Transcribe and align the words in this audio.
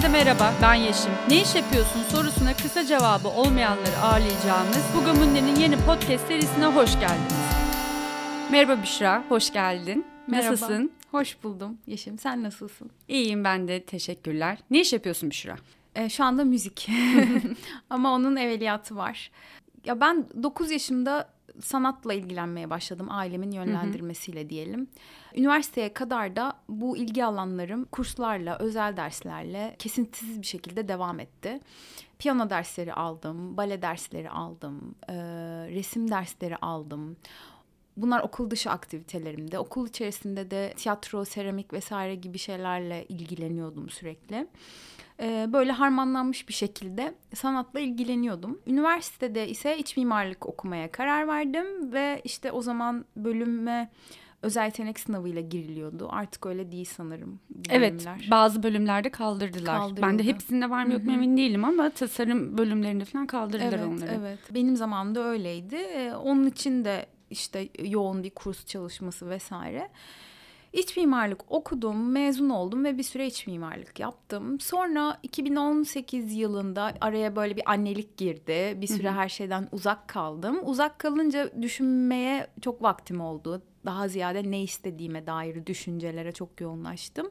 Herkese 0.00 0.24
merhaba, 0.24 0.54
ben 0.62 0.74
Yeşim. 0.74 1.12
Ne 1.28 1.42
iş 1.42 1.54
yapıyorsun 1.54 2.02
sorusuna 2.02 2.56
kısa 2.56 2.86
cevabı 2.86 3.28
olmayanları 3.28 3.96
ağırlayacağımız 4.02 4.84
Bugamunde'nin 4.96 5.56
yeni 5.56 5.76
podcast 5.76 6.28
serisine 6.28 6.66
hoş 6.66 7.00
geldiniz. 7.00 7.34
Merhaba 8.50 8.82
Büşra, 8.82 9.24
hoş 9.28 9.52
geldin. 9.52 10.06
Merhaba. 10.26 10.52
Nasılsın? 10.52 10.92
Hoş 11.10 11.42
buldum 11.42 11.78
Yeşim. 11.86 12.18
Sen 12.18 12.42
nasılsın? 12.42 12.90
İyiyim 13.08 13.44
ben 13.44 13.68
de, 13.68 13.82
teşekkürler. 13.82 14.58
Ne 14.70 14.80
iş 14.80 14.92
yapıyorsun 14.92 15.30
Büşra? 15.30 15.56
Ee, 15.94 16.08
şu 16.08 16.24
anda 16.24 16.44
müzik. 16.44 16.88
Ama 17.90 18.14
onun 18.14 18.36
evveliyatı 18.36 18.96
var. 18.96 19.30
Ya 19.84 20.00
ben 20.00 20.26
9 20.42 20.70
yaşımda 20.70 21.28
sanatla 21.62 22.14
ilgilenmeye 22.14 22.70
başladım 22.70 23.06
ailemin 23.10 23.50
yönlendirmesiyle 23.50 24.50
diyelim. 24.50 24.88
Üniversiteye 25.34 25.92
kadar 25.92 26.36
da 26.36 26.52
bu 26.68 26.96
ilgi 26.96 27.24
alanlarım 27.24 27.84
kurslarla, 27.84 28.58
özel 28.58 28.96
derslerle 28.96 29.76
kesintisiz 29.78 30.42
bir 30.42 30.46
şekilde 30.46 30.88
devam 30.88 31.20
etti. 31.20 31.60
Piyano 32.18 32.50
dersleri 32.50 32.94
aldım, 32.94 33.56
bale 33.56 33.82
dersleri 33.82 34.30
aldım, 34.30 34.94
e, 35.08 35.14
resim 35.70 36.10
dersleri 36.10 36.56
aldım. 36.56 37.16
Bunlar 37.96 38.20
okul 38.20 38.50
dışı 38.50 38.70
aktivitelerimde. 38.70 39.58
Okul 39.58 39.88
içerisinde 39.88 40.50
de 40.50 40.72
tiyatro, 40.76 41.24
seramik 41.24 41.72
vesaire 41.72 42.14
gibi 42.14 42.38
şeylerle 42.38 43.04
ilgileniyordum 43.08 43.90
sürekli. 43.90 44.46
Ee, 45.20 45.46
böyle 45.52 45.72
harmanlanmış 45.72 46.48
bir 46.48 46.52
şekilde 46.52 47.14
sanatla 47.34 47.80
ilgileniyordum. 47.80 48.60
Üniversitede 48.66 49.48
ise 49.48 49.78
iç 49.78 49.96
mimarlık 49.96 50.46
okumaya 50.46 50.92
karar 50.92 51.28
verdim 51.28 51.92
ve 51.92 52.20
işte 52.24 52.52
o 52.52 52.62
zaman 52.62 53.04
bölüme 53.16 53.90
özel 54.42 54.64
yetenek 54.64 55.00
sınavıyla 55.00 55.40
giriliyordu. 55.40 56.08
Artık 56.10 56.46
öyle 56.46 56.72
değil 56.72 56.84
sanırım. 56.96 57.40
bu 57.50 57.62
Evet, 57.70 57.92
bölümler. 57.92 58.28
bazı 58.30 58.62
bölümlerde 58.62 59.10
kaldırdılar. 59.10 59.78
Kaldırıldı. 59.78 60.02
Ben 60.02 60.18
de 60.18 60.22
hepsinde 60.22 60.70
var 60.70 60.84
mı 60.84 60.92
yok 60.92 61.04
mu 61.04 61.12
emin 61.12 61.36
değilim 61.36 61.64
ama 61.64 61.90
tasarım 61.90 62.58
bölümlerinde 62.58 63.04
falan 63.04 63.26
kaldırdılar 63.26 63.72
evet, 63.72 63.86
onları. 63.86 64.10
Evet, 64.20 64.38
benim 64.50 64.76
zamanımda 64.76 65.24
öyleydi. 65.24 65.76
Ee, 65.76 66.12
onun 66.14 66.46
için 66.46 66.84
de 66.84 67.06
işte 67.30 67.68
yoğun 67.82 68.22
bir 68.22 68.30
kurs 68.30 68.66
çalışması 68.66 69.30
vesaire. 69.30 69.88
İç 70.72 70.96
mimarlık 70.96 71.52
okudum, 71.52 72.10
mezun 72.12 72.50
oldum 72.50 72.84
ve 72.84 72.98
bir 72.98 73.02
süre 73.02 73.26
iç 73.26 73.46
mimarlık 73.46 74.00
yaptım. 74.00 74.60
Sonra 74.60 75.18
2018 75.22 76.34
yılında 76.34 76.94
araya 77.00 77.36
böyle 77.36 77.56
bir 77.56 77.70
annelik 77.70 78.16
girdi. 78.16 78.78
Bir 78.80 78.86
süre 78.86 79.10
her 79.10 79.28
şeyden 79.28 79.68
uzak 79.72 80.08
kaldım. 80.08 80.60
Uzak 80.62 80.98
kalınca 80.98 81.62
düşünmeye 81.62 82.46
çok 82.60 82.82
vaktim 82.82 83.20
oldu. 83.20 83.62
Daha 83.84 84.08
ziyade 84.08 84.50
ne 84.50 84.62
istediğime 84.62 85.26
dair 85.26 85.66
düşüncelere 85.66 86.32
çok 86.32 86.60
yoğunlaştım. 86.60 87.30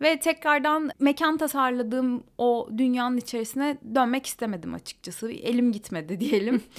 Ve 0.00 0.20
tekrardan 0.20 0.90
mekan 0.98 1.36
tasarladığım 1.36 2.24
o 2.38 2.68
dünyanın 2.78 3.16
içerisine 3.16 3.78
dönmek 3.94 4.26
istemedim 4.26 4.74
açıkçası. 4.74 5.30
Elim 5.32 5.72
gitmedi 5.72 6.20
diyelim. 6.20 6.62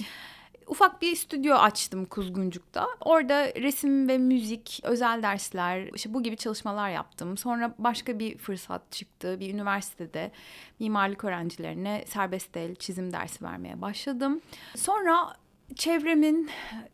Ufak 0.70 1.02
bir 1.02 1.16
stüdyo 1.16 1.54
açtım 1.54 2.04
Kuzguncuk'ta. 2.04 2.86
Orada 3.00 3.54
resim 3.54 4.08
ve 4.08 4.18
müzik, 4.18 4.80
özel 4.82 5.22
dersler, 5.22 5.90
işte 5.94 6.14
bu 6.14 6.22
gibi 6.22 6.36
çalışmalar 6.36 6.90
yaptım. 6.90 7.36
Sonra 7.36 7.74
başka 7.78 8.18
bir 8.18 8.38
fırsat 8.38 8.92
çıktı. 8.92 9.40
Bir 9.40 9.54
üniversitede 9.54 10.30
mimarlık 10.78 11.24
öğrencilerine 11.24 12.04
serbest 12.06 12.56
el 12.56 12.74
çizim 12.74 13.12
dersi 13.12 13.44
vermeye 13.44 13.80
başladım. 13.80 14.40
Sonra 14.76 15.36
çevremin 15.76 16.50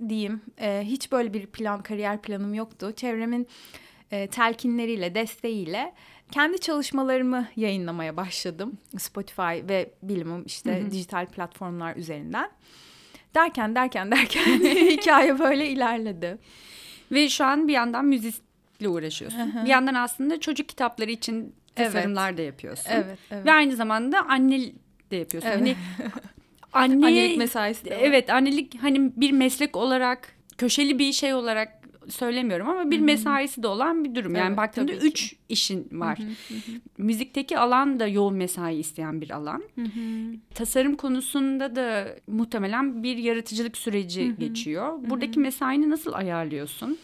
diyeyim 0.08 0.41
e, 0.60 0.82
hiç 0.84 1.12
böyle 1.12 1.32
bir 1.32 1.47
plan 1.47 1.82
kariyer 1.82 2.22
planım 2.22 2.54
yoktu. 2.54 2.92
Çevremin 2.97 3.47
e, 4.10 4.27
telkinleriyle, 4.27 5.14
desteğiyle 5.14 5.94
kendi 6.30 6.60
çalışmalarımı 6.60 7.48
yayınlamaya 7.56 8.16
başladım. 8.16 8.78
Spotify 8.98 9.42
ve 9.42 9.91
bilimum 10.02 10.42
işte 10.47 10.91
dijital 10.91 11.27
platformlar 11.27 11.97
üzerinden. 11.97 12.50
Derken 13.34 13.75
derken 13.75 14.10
derken 14.10 14.44
hikaye 14.91 15.38
böyle 15.38 15.69
ilerledi. 15.69 16.38
Ve 17.12 17.28
şu 17.28 17.44
an 17.44 17.69
bir 17.69 17.72
yandan 17.72 18.04
müzikle 18.04 18.88
uğraşıyorsun. 18.88 19.54
Bir 19.64 19.70
yandan 19.70 19.94
aslında 19.94 20.41
çocuk 20.41 20.69
kitapları 20.69 21.10
için 21.10 21.54
Evet. 21.76 21.92
tasarımlar 21.92 22.37
da 22.37 22.42
yapıyorsun. 22.42 22.91
Evet, 22.91 23.19
evet. 23.31 23.47
Ve 23.47 23.53
aynı 23.53 23.76
zamanda 23.76 24.22
anne 24.28 24.60
de 25.10 25.16
yapıyorsun. 25.16 25.50
Evet. 25.50 25.60
Hani 25.60 25.76
anne 26.72 27.06
Annelik 27.06 27.38
mesaisi 27.38 27.84
de 27.84 27.91
var. 27.91 27.97
Evet, 28.00 28.31
annelik 28.31 28.82
hani 28.82 29.12
bir 29.16 29.32
meslek 29.32 29.76
olarak 29.76 30.32
köşeli 30.58 30.98
bir 30.98 31.12
şey 31.12 31.34
olarak 31.34 31.75
söylemiyorum 32.09 32.69
ama 32.69 32.91
bir 32.91 33.00
mesaisi 33.00 33.62
de 33.62 33.67
olan 33.67 34.05
bir 34.05 34.15
durum. 34.15 34.34
Yani 34.34 34.47
Evet, 34.47 34.56
baktığında 34.56 34.93
ki. 34.99 35.06
üç 35.06 35.37
işin 35.49 35.89
var. 35.93 36.19
Müzikteki 36.99 37.59
alan 37.59 38.00
da 38.00 38.06
yoğun 38.06 38.34
mesai 38.34 38.77
isteyen 38.77 39.21
bir 39.21 39.31
alan. 39.31 39.62
Tasarım 40.55 40.97
konusunda 40.97 41.77
da 41.77 42.06
muhtemelen 42.27 43.03
bir 43.03 43.17
yaratıcılık 43.17 43.77
süreci 43.77 44.34
geçiyor. 44.39 44.99
Buradaki 45.11 45.41
mesaini 45.41 45.91
nasıl 45.91 46.12
ayarlıyorsun? 46.12 46.99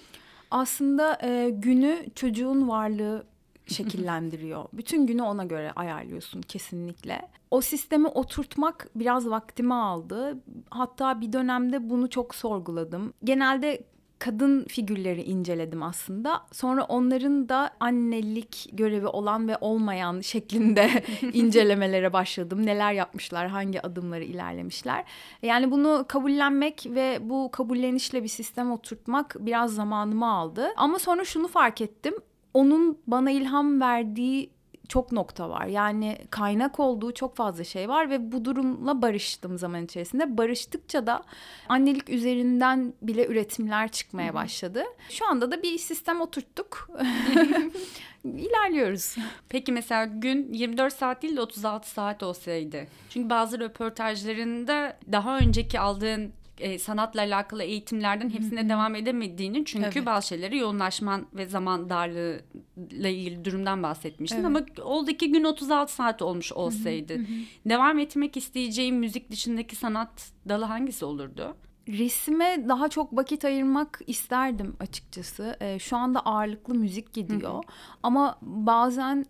Aslında 0.51 1.19
e, 1.23 1.51
günü 1.51 2.07
çocuğun 2.15 2.69
varlığı 2.69 3.27
şekillendiriyor. 3.67 4.65
Bütün 4.73 5.07
günü 5.07 5.23
ona 5.23 5.45
göre 5.45 5.73
ayarlıyorsun 5.77 6.43
kesinlikle. 6.43 7.23
O 7.51 7.61
sistemi 7.61 8.07
oturtmak 8.09 8.89
biraz 8.97 9.31
vaktimi 9.31 9.75
aldı. 9.75 10.39
Hatta 10.71 11.21
bir 11.21 11.33
dönemde 11.33 11.91
bunu 11.91 12.11
çok 12.11 12.34
sorguladım. 12.34 13.13
Genelde 13.25 13.83
kadın 14.22 14.65
figürleri 14.65 15.22
inceledim 15.22 15.83
aslında. 15.83 16.43
Sonra 16.53 16.84
onların 16.84 17.49
da 17.49 17.71
annelik 17.81 18.71
görevi 18.72 19.06
olan 19.06 19.49
ve 19.49 19.56
olmayan 19.60 20.21
şeklinde 20.21 21.05
incelemelere 21.33 22.12
başladım. 22.12 22.66
Neler 22.66 22.93
yapmışlar, 22.93 23.49
hangi 23.49 23.83
adımları 23.83 24.25
ilerlemişler. 24.25 25.05
Yani 25.43 25.71
bunu 25.71 26.05
kabullenmek 26.09 26.87
ve 26.91 27.19
bu 27.22 27.50
kabullenişle 27.50 28.22
bir 28.22 28.28
sistem 28.28 28.72
oturtmak 28.72 29.37
biraz 29.41 29.75
zamanımı 29.75 30.33
aldı. 30.33 30.69
Ama 30.77 30.99
sonra 30.99 31.25
şunu 31.25 31.49
fark 31.49 31.81
ettim. 31.81 32.15
Onun 32.54 32.99
bana 33.06 33.31
ilham 33.31 33.81
verdiği 33.81 34.50
çok 34.92 35.12
nokta 35.12 35.50
var. 35.50 35.66
Yani 35.66 36.19
kaynak 36.30 36.80
olduğu 36.80 37.14
çok 37.14 37.36
fazla 37.36 37.64
şey 37.64 37.88
var 37.88 38.10
ve 38.10 38.32
bu 38.32 38.44
durumla 38.44 39.03
barıştım 39.03 39.58
zaman 39.58 39.84
içerisinde. 39.84 40.38
Barıştıkça 40.38 41.06
da 41.06 41.22
annelik 41.69 42.10
üzerinden 42.10 42.92
bile 43.03 43.26
üretimler 43.26 43.88
çıkmaya 43.88 44.34
başladı. 44.34 44.84
Şu 45.10 45.26
anda 45.28 45.50
da 45.50 45.62
bir 45.62 45.78
sistem 45.78 46.20
oturttuk. 46.20 46.91
İlerliyoruz. 48.25 49.16
Peki 49.48 49.72
mesela 49.72 50.04
gün 50.04 50.53
24 50.53 50.94
saat 50.94 51.22
değil 51.22 51.36
de 51.36 51.41
36 51.41 51.91
saat 51.91 52.22
olsaydı. 52.22 52.86
Çünkü 53.10 53.30
bazı 53.30 53.60
röportajlarında 53.60 54.98
daha 55.12 55.38
önceki 55.38 55.80
aldığın 55.80 56.32
e, 56.59 56.79
sanatla 56.79 57.21
alakalı 57.21 57.63
eğitimlerden 57.63 58.31
hepsine 58.31 58.69
devam 58.69 58.95
edemediğini 58.95 59.65
çünkü 59.65 59.87
Evet. 59.99 60.07
bazı 60.07 60.27
şeylere 60.27 60.57
yoğunlaşman 60.57 61.27
ve 61.35 61.47
zaman 61.47 61.91
darlığıyla 61.91 63.09
ilgili 63.09 63.45
durumdan 63.45 63.83
bahsetmiştin 63.83 64.37
Evet. 64.37 64.47
ama 64.47 64.61
oldu 64.85 65.11
ki 65.13 65.33
gün 65.33 65.45
36 65.45 65.95
saat 65.95 66.23
olmuş 66.23 66.53
olsaydı 66.53 67.21
devam 67.67 67.99
etmek 67.99 68.37
isteyeceğin 68.37 68.95
müzik 68.97 69.31
dışındaki 69.31 69.77
sanat 69.77 70.33
dalı 70.49 70.65
hangisi 70.65 71.05
olurdu? 71.05 71.57
Resime 71.89 72.65
daha 72.69 72.89
çok 72.89 73.17
vakit 73.17 73.45
ayırmak 73.45 74.01
isterdim 74.07 74.77
açıkçası. 74.81 75.57
Ee, 75.61 75.79
şu 75.79 75.97
anda 75.97 76.21
ağırlıklı 76.21 76.75
müzik 76.75 77.13
gidiyor. 77.13 77.65
Ama 78.03 78.39
bazen 78.43 79.27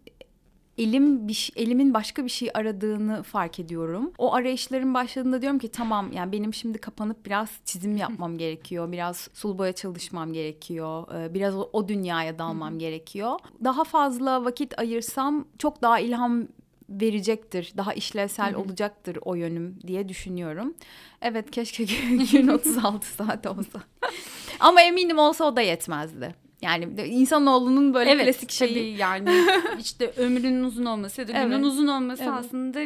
elim 0.78 1.28
bir 1.28 1.32
şey- 1.32 1.62
elimin 1.64 1.94
başka 1.94 2.24
bir 2.24 2.28
şey 2.30 2.50
aradığını 2.54 3.22
fark 3.22 3.58
ediyorum. 3.58 4.12
O 4.18 4.34
arayışların 4.34 4.94
başladığında 4.94 5.42
diyorum 5.42 5.58
ki 5.58 5.68
tamam 5.68 6.12
yani 6.12 6.32
benim 6.32 6.54
şimdi 6.54 6.78
kapanıp 6.78 7.26
biraz 7.26 7.48
çizim 7.64 7.96
yapmam 7.96 8.38
gerekiyor. 8.38 8.92
Biraz 8.92 9.28
sulu 9.34 9.58
boya 9.58 9.72
çalışmam 9.72 10.32
gerekiyor. 10.32 11.04
Ee, 11.14 11.34
biraz 11.34 11.56
o, 11.56 11.70
o 11.72 11.88
dünyaya 11.88 12.38
dalmam 12.38 12.78
gerekiyor. 12.78 13.38
Daha 13.64 13.84
fazla 13.84 14.44
vakit 14.44 14.78
ayırsam 14.78 15.44
çok 15.58 15.82
daha 15.82 15.98
ilham 16.00 16.46
verecektir. 16.88 17.72
Daha 17.76 17.92
işlevsel 17.92 18.54
olacaktır 18.54 19.18
o 19.22 19.34
yönüm 19.34 19.78
diye 19.86 20.08
düşünüyorum. 20.08 20.74
Evet 21.22 21.50
keşke 21.50 21.84
gün 22.32 22.48
36 22.48 23.06
saat 23.06 23.46
olsa. 23.46 23.82
Ama 24.60 24.82
eminim 24.82 25.18
olsa 25.18 25.44
o 25.44 25.56
da 25.56 25.60
yetmezdi. 25.60 26.41
Yani 26.62 26.84
insanoğlunun 27.06 27.94
böyle 27.94 28.24
klasik 28.24 28.50
şeyi. 28.50 28.70
tabii 28.74 29.00
yani 29.00 29.30
işte 29.80 30.10
ömrünün 30.16 30.64
uzun 30.64 30.84
olması 30.84 31.20
ya 31.20 31.28
da 31.28 31.32
günün 31.32 31.50
Evet. 31.52 31.64
uzun 31.64 31.86
olması 31.86 32.22
Evet. 32.22 32.32
aslında 32.36 32.80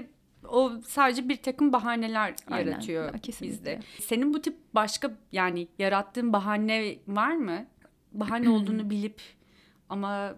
o 0.49 0.73
sadece 0.87 1.29
bir 1.29 1.37
takım 1.37 1.73
bahaneler 1.73 2.35
Aynen. 2.51 2.71
yaratıyor 2.71 3.05
Ya, 3.15 3.19
kesinlikle. 3.19 3.57
bizde. 3.59 3.81
Senin 4.01 4.35
bu 4.35 4.43
tip 4.43 4.57
başka 4.75 5.11
yani 5.33 5.69
yarattığın 5.79 6.33
bahane 6.33 6.97
var 7.09 7.35
mı? 7.37 7.67
Bahane 8.13 8.49
olduğunu 8.51 8.91
bilip 8.91 9.21
ama 9.89 10.35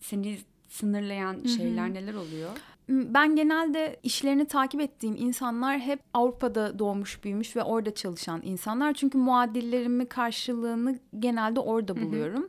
seni 0.00 0.38
sınırlayan 0.68 1.44
şeyler 1.44 1.94
neler 1.94 2.14
oluyor? 2.14 2.50
Ben 2.92 3.36
genelde 3.36 4.00
işlerini 4.02 4.44
takip 4.44 4.80
ettiğim 4.80 5.16
insanlar 5.16 5.78
hep 5.78 6.00
Avrupa'da 6.14 6.78
doğmuş 6.78 7.24
büyümüş 7.24 7.56
ve 7.56 7.62
orada 7.62 7.94
çalışan 7.94 8.40
insanlar. 8.44 8.94
Çünkü 8.94 9.18
muadillerimi 9.18 10.06
karşılığını 10.06 10.98
genelde 11.18 11.60
orada 11.60 11.96
buluyorum. 11.96 12.48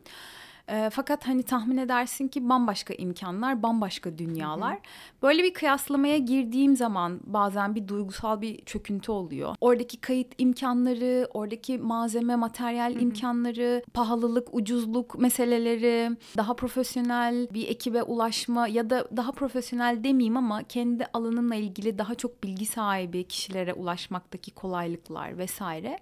E, 0.67 0.89
fakat 0.89 1.27
hani 1.27 1.43
tahmin 1.43 1.77
edersin 1.77 2.27
ki 2.27 2.49
bambaşka 2.49 2.93
imkanlar, 2.93 3.63
bambaşka 3.63 4.17
dünyalar. 4.17 4.73
Hı 4.73 4.77
hı. 4.77 5.21
Böyle 5.21 5.43
bir 5.43 5.53
kıyaslamaya 5.53 6.17
girdiğim 6.17 6.75
zaman 6.75 7.19
bazen 7.23 7.75
bir 7.75 7.87
duygusal 7.87 8.41
bir 8.41 8.65
çöküntü 8.65 9.11
oluyor. 9.11 9.55
Oradaki 9.61 10.01
kayıt 10.01 10.33
imkanları, 10.37 11.27
oradaki 11.33 11.77
malzeme, 11.77 12.35
materyal 12.35 12.93
hı 12.93 12.95
hı. 12.95 12.99
imkanları, 12.99 13.83
pahalılık, 13.93 14.47
ucuzluk 14.55 15.19
meseleleri, 15.19 16.17
daha 16.37 16.53
profesyonel 16.55 17.47
bir 17.53 17.67
ekibe 17.67 18.03
ulaşma 18.03 18.67
ya 18.67 18.89
da 18.89 19.07
daha 19.17 19.31
profesyonel 19.31 20.03
demeyeyim 20.03 20.37
ama 20.37 20.63
kendi 20.63 21.05
alanımla 21.13 21.55
ilgili 21.55 21.97
daha 21.97 22.15
çok 22.15 22.43
bilgi 22.43 22.65
sahibi 22.65 23.23
kişilere 23.23 23.73
ulaşmaktaki 23.73 24.51
kolaylıklar 24.51 25.37
vesaire. 25.37 25.99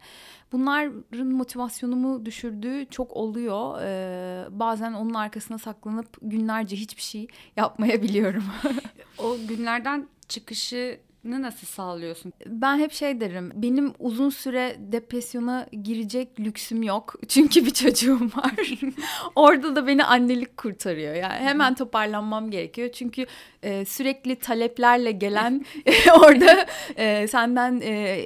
Bunların 0.52 1.28
motivasyonumu 1.28 2.26
düşürdüğü 2.26 2.86
çok 2.90 3.12
oluyor. 3.12 3.82
Ee, 3.82 4.60
bazen 4.60 4.94
onun 4.94 5.14
arkasına 5.14 5.58
saklanıp 5.58 6.18
günlerce 6.22 6.76
hiçbir 6.76 7.02
şey 7.02 7.28
yapmayabiliyorum. 7.58 8.44
o 9.18 9.38
günlerden 9.48 10.08
çıkışı 10.28 11.00
nasıl 11.24 11.68
sağlıyorsun? 11.68 12.34
Ben 12.46 12.78
hep 12.80 12.92
şey 12.92 13.22
derim. 13.22 13.52
Benim 13.56 13.94
uzun 14.00 14.30
süre 14.30 14.76
depresyona 14.80 15.68
girecek 15.84 16.40
lüksüm 16.40 16.84
yok. 16.84 17.16
Çünkü 17.28 17.66
bir 17.66 17.74
çocuğum 17.74 18.30
var. 18.36 18.80
Orada 19.36 19.76
da 19.76 19.88
beni 19.88 20.04
annelik 20.04 20.58
kurtarıyor. 20.58 21.16
Yani 21.16 21.34
hemen 21.34 21.76
toparlanmam 21.76 22.52
gerekiyor. 22.52 22.90
Çünkü 22.92 23.26
e, 23.64 23.86
sürekli 23.86 24.36
taleplerle 24.36 25.12
gelen 25.12 25.66
orada 26.20 26.66
e, 26.96 27.28
senden 27.28 27.82
e, 27.84 28.22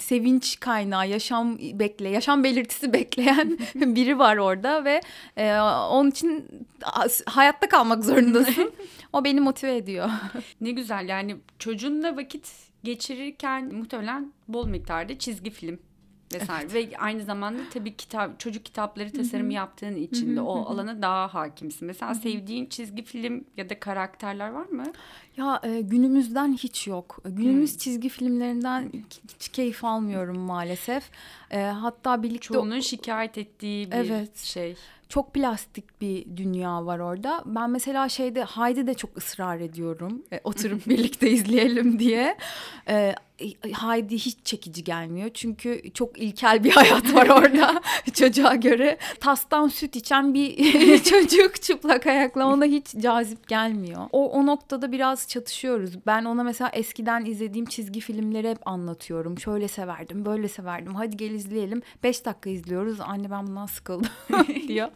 sevinç 0.00 0.60
kaynağı, 0.60 1.08
yaşam 1.08 1.58
bekle, 1.58 2.08
yaşam 2.08 2.44
belirtisi 2.44 2.92
bekleyen 2.92 3.58
biri 3.74 4.18
var 4.18 4.36
orada 4.36 4.84
ve 4.84 5.00
e, 5.36 5.60
onun 5.90 6.10
için 6.10 6.44
hayatta 7.26 7.68
kalmak 7.68 8.04
zorundasın. 8.04 8.72
o 9.12 9.24
beni 9.24 9.40
motive 9.40 9.76
ediyor. 9.76 10.10
ne 10.60 10.70
güzel 10.70 11.08
yani 11.08 11.36
çocuğunla 11.58 12.17
vakit 12.18 12.52
geçirirken 12.84 13.74
muhtemelen 13.74 14.32
bol 14.48 14.68
miktarda 14.68 15.18
çizgi 15.18 15.50
film 15.50 15.78
vesaire 16.34 16.68
evet. 16.72 16.92
ve 16.92 16.98
aynı 16.98 17.24
zamanda 17.24 17.62
tabii 17.72 17.96
kitap 17.96 18.40
çocuk 18.40 18.64
kitapları 18.64 19.12
tasarımı 19.12 19.52
yaptığın 19.52 19.96
için 19.96 20.36
de 20.36 20.40
o 20.40 20.72
alana 20.72 21.02
daha 21.02 21.34
hakimsin. 21.34 21.86
Mesela 21.86 22.14
sevdiğin 22.14 22.66
çizgi 22.66 23.02
film 23.02 23.44
ya 23.56 23.70
da 23.70 23.80
karakterler 23.80 24.48
var 24.48 24.66
mı? 24.66 24.84
Ya 25.36 25.60
e, 25.62 25.80
günümüzden 25.80 26.52
hiç 26.52 26.86
yok. 26.86 27.18
Günümüz 27.24 27.72
hmm. 27.72 27.78
çizgi 27.78 28.08
filmlerinden 28.08 28.92
hiç 29.34 29.48
keyif 29.48 29.84
almıyorum 29.84 30.38
maalesef. 30.38 31.10
E, 31.50 31.60
hatta 31.60 32.22
birlikte 32.22 32.54
çoğunun 32.54 32.80
şikayet 32.80 33.38
ettiği 33.38 33.90
bir 33.90 33.96
evet. 33.96 34.36
şey 34.36 34.76
çok 35.08 35.34
plastik 35.34 36.00
bir 36.00 36.36
dünya 36.36 36.86
var 36.86 36.98
orada. 36.98 37.42
Ben 37.46 37.70
mesela 37.70 38.08
şeyde 38.08 38.42
Haydi 38.42 38.86
de 38.86 38.94
çok 38.94 39.16
ısrar 39.16 39.60
ediyorum. 39.60 40.22
E, 40.32 40.40
oturup 40.44 40.86
birlikte 40.88 41.30
izleyelim 41.30 41.98
diye. 41.98 42.36
E, 42.88 43.14
Haydi 43.72 44.14
hiç 44.14 44.36
çekici 44.44 44.84
gelmiyor. 44.84 45.30
Çünkü 45.34 45.82
çok 45.94 46.18
ilkel 46.18 46.64
bir 46.64 46.70
hayat 46.74 47.14
var 47.14 47.28
orada 47.28 47.82
çocuğa 48.14 48.54
göre. 48.54 48.98
Tastan 49.20 49.68
süt 49.68 49.96
içen 49.96 50.34
bir 50.34 51.02
çocuk 51.04 51.62
çıplak 51.62 52.06
ayakla 52.06 52.46
ona 52.46 52.64
hiç 52.64 52.86
cazip 52.96 53.48
gelmiyor. 53.48 54.02
O, 54.12 54.30
o 54.30 54.46
noktada 54.46 54.92
biraz 54.92 55.28
çatışıyoruz. 55.28 56.06
Ben 56.06 56.24
ona 56.24 56.42
mesela 56.42 56.70
eskiden 56.72 57.24
izlediğim 57.24 57.66
çizgi 57.66 58.00
filmleri 58.00 58.50
hep 58.50 58.68
anlatıyorum. 58.68 59.38
Şöyle 59.38 59.68
severdim, 59.68 60.24
böyle 60.24 60.48
severdim. 60.48 60.94
Hadi 60.94 61.16
gel 61.16 61.30
izleyelim. 61.30 61.82
Beş 62.02 62.24
dakika 62.24 62.50
izliyoruz. 62.50 63.00
Anne 63.00 63.30
ben 63.30 63.46
bundan 63.46 63.66
sıkıldım 63.66 64.10
diyor. 64.68 64.88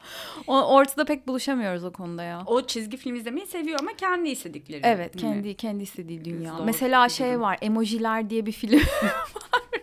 O, 0.46 0.62
ortada 0.62 1.04
pek 1.04 1.28
buluşamıyoruz 1.28 1.84
o 1.84 1.92
konuda 1.92 2.22
ya. 2.22 2.42
O 2.46 2.66
çizgi 2.66 2.96
film 2.96 3.14
izlemeyi 3.14 3.46
seviyor 3.46 3.80
ama 3.80 3.90
kendi 3.96 4.28
istedikleri. 4.28 4.80
Evet, 4.84 5.16
kendi 5.16 5.54
kendi 5.54 5.82
istediği 5.82 6.24
dünya. 6.24 6.56
Zor 6.56 6.64
Mesela 6.64 7.08
şey 7.08 7.40
var, 7.40 7.58
emojiler 7.62 8.30
diye 8.32 8.46
bir 8.46 8.52
film 8.52 8.80
var. 9.02 9.82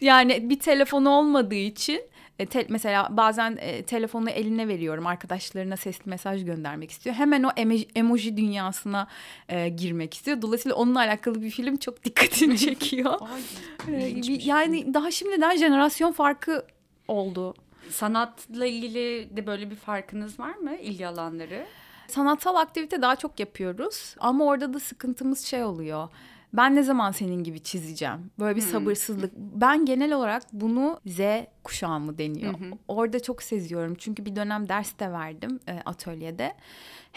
yani 0.00 0.50
bir 0.50 0.60
telefonu 0.60 1.10
olmadığı 1.10 1.54
için 1.54 2.02
e, 2.38 2.46
te, 2.46 2.66
mesela 2.68 3.08
bazen 3.10 3.58
e, 3.60 3.82
telefonu 3.82 4.30
eline 4.30 4.68
veriyorum 4.68 5.06
arkadaşlarına 5.06 5.76
sesli 5.76 6.10
mesaj 6.10 6.44
göndermek 6.44 6.90
istiyor. 6.90 7.16
Hemen 7.16 7.42
o 7.42 7.50
emoji, 7.56 7.88
emoji 7.94 8.36
dünyasına 8.36 9.08
e, 9.48 9.68
girmek 9.68 10.14
istiyor. 10.14 10.42
Dolayısıyla 10.42 10.76
onunla 10.76 10.98
alakalı 10.98 11.42
bir 11.42 11.50
film 11.50 11.76
çok 11.76 12.04
dikkatini 12.04 12.58
çekiyor. 12.66 13.14
Ay, 13.20 13.42
e, 13.94 14.22
yani 14.44 14.94
daha 14.94 15.10
şimdiden 15.10 15.56
jenerasyon 15.56 16.12
farkı 16.12 16.66
oldu. 17.08 17.54
Sanatla 17.90 18.66
ilgili 18.66 19.36
de 19.36 19.46
böyle 19.46 19.70
bir 19.70 19.76
farkınız 19.76 20.40
var 20.40 20.54
mı 20.54 20.76
ilgi 20.76 21.06
alanları? 21.06 21.66
Sanatsal 22.08 22.56
aktivite 22.56 23.02
daha 23.02 23.16
çok 23.16 23.40
yapıyoruz 23.40 24.14
ama 24.18 24.44
orada 24.44 24.74
da 24.74 24.80
sıkıntımız 24.80 25.44
şey 25.44 25.64
oluyor 25.64 26.08
ben 26.52 26.76
ne 26.76 26.82
zaman 26.82 27.10
senin 27.10 27.44
gibi 27.44 27.60
çizeceğim? 27.60 28.30
Böyle 28.38 28.56
bir 28.56 28.62
hmm. 28.62 28.70
sabırsızlık. 28.70 29.32
Ben 29.36 29.84
genel 29.84 30.12
olarak 30.12 30.42
bunu 30.52 31.00
Z 31.06 31.20
kuşağı 31.64 32.00
mı 32.00 32.18
deniyor. 32.18 32.54
Orada 32.88 33.22
çok 33.22 33.42
seziyorum. 33.42 33.94
Çünkü 33.94 34.24
bir 34.24 34.36
dönem 34.36 34.68
ders 34.68 34.98
de 34.98 35.12
verdim 35.12 35.60
e, 35.68 35.72
atölyede. 35.86 36.54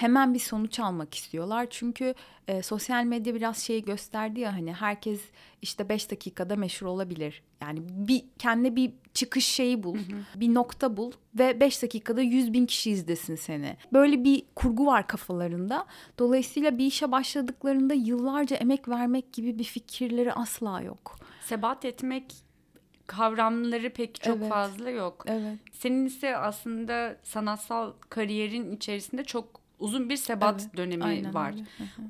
Hemen 0.01 0.33
bir 0.33 0.39
sonuç 0.39 0.79
almak 0.79 1.15
istiyorlar. 1.15 1.67
Çünkü 1.69 2.13
e, 2.47 2.61
sosyal 2.61 3.03
medya 3.03 3.35
biraz 3.35 3.57
şeyi 3.57 3.85
gösterdi 3.85 4.39
ya 4.39 4.53
hani 4.53 4.73
herkes 4.73 5.21
işte 5.61 5.89
beş 5.89 6.11
dakikada 6.11 6.55
meşhur 6.55 6.87
olabilir. 6.87 7.43
Yani 7.61 7.79
bir 7.89 8.25
kendine 8.39 8.75
bir 8.75 8.91
çıkış 9.13 9.45
şeyi 9.45 9.83
bul, 9.83 9.95
hı 9.95 9.99
hı. 9.99 10.39
bir 10.39 10.53
nokta 10.53 10.97
bul 10.97 11.11
ve 11.39 11.59
beş 11.59 11.83
dakikada 11.83 12.21
yüz 12.21 12.53
bin 12.53 12.65
kişi 12.65 12.91
izlesin 12.91 13.35
seni. 13.35 13.77
Böyle 13.93 14.23
bir 14.23 14.43
kurgu 14.55 14.85
var 14.85 15.07
kafalarında. 15.07 15.85
Dolayısıyla 16.19 16.77
bir 16.77 16.85
işe 16.85 17.11
başladıklarında 17.11 17.93
yıllarca 17.93 18.55
emek 18.55 18.89
vermek 18.89 19.33
gibi 19.33 19.59
bir 19.59 19.63
fikirleri 19.63 20.33
asla 20.33 20.81
yok. 20.81 21.19
Sebat 21.41 21.85
etmek 21.85 22.33
kavramları 23.07 23.89
pek 23.89 24.21
çok 24.21 24.37
evet. 24.37 24.49
fazla 24.49 24.89
yok. 24.89 25.23
Evet. 25.27 25.57
Senin 25.71 26.05
ise 26.05 26.37
aslında 26.37 27.17
sanatsal 27.23 27.91
kariyerin 28.09 28.75
içerisinde 28.75 29.23
çok 29.23 29.60
uzun 29.81 30.09
bir 30.09 30.17
sebat 30.17 30.61
evet, 30.61 30.77
dönemi 30.77 31.03
aynen 31.03 31.33
var. 31.33 31.51
Öyle. 31.51 31.63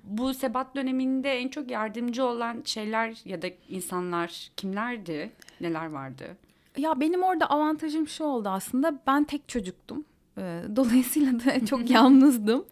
Bu 0.04 0.34
sebat 0.34 0.76
döneminde 0.76 1.32
en 1.32 1.48
çok 1.48 1.72
yardımcı 1.72 2.26
olan 2.26 2.62
şeyler 2.66 3.18
ya 3.26 3.42
da 3.42 3.48
insanlar 3.70 4.52
kimlerdi? 4.58 5.32
Neler 5.62 5.86
vardı? 5.86 6.38
Ya 6.78 7.00
benim 7.00 7.24
orada 7.24 7.50
avantajım 7.50 8.08
şu 8.08 8.24
oldu 8.24 8.50
aslında. 8.50 9.00
Ben 9.08 9.24
tek 9.24 9.50
çocuktum. 9.50 10.06
Ee, 10.38 10.62
dolayısıyla 10.76 11.40
da 11.40 11.66
çok 11.66 11.90
yalnızdım. 11.90 12.66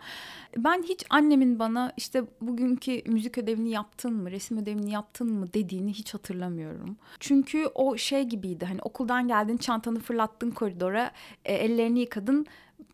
Ben 0.57 0.83
hiç 0.83 1.05
annemin 1.09 1.59
bana 1.59 1.93
işte 1.97 2.23
bugünkü 2.41 3.01
müzik 3.05 3.37
ödevini 3.37 3.69
yaptın 3.69 4.13
mı, 4.13 4.31
resim 4.31 4.57
ödevini 4.57 4.91
yaptın 4.91 5.33
mı 5.33 5.53
dediğini 5.53 5.93
hiç 5.93 6.13
hatırlamıyorum. 6.13 6.97
Çünkü 7.19 7.65
o 7.75 7.97
şey 7.97 8.23
gibiydi 8.23 8.65
hani 8.65 8.81
okuldan 8.81 9.27
geldin 9.27 9.57
çantanı 9.57 9.99
fırlattın 9.99 10.51
koridora, 10.51 11.11
e, 11.45 11.53
ellerini 11.53 11.99
yıkadın, 11.99 12.45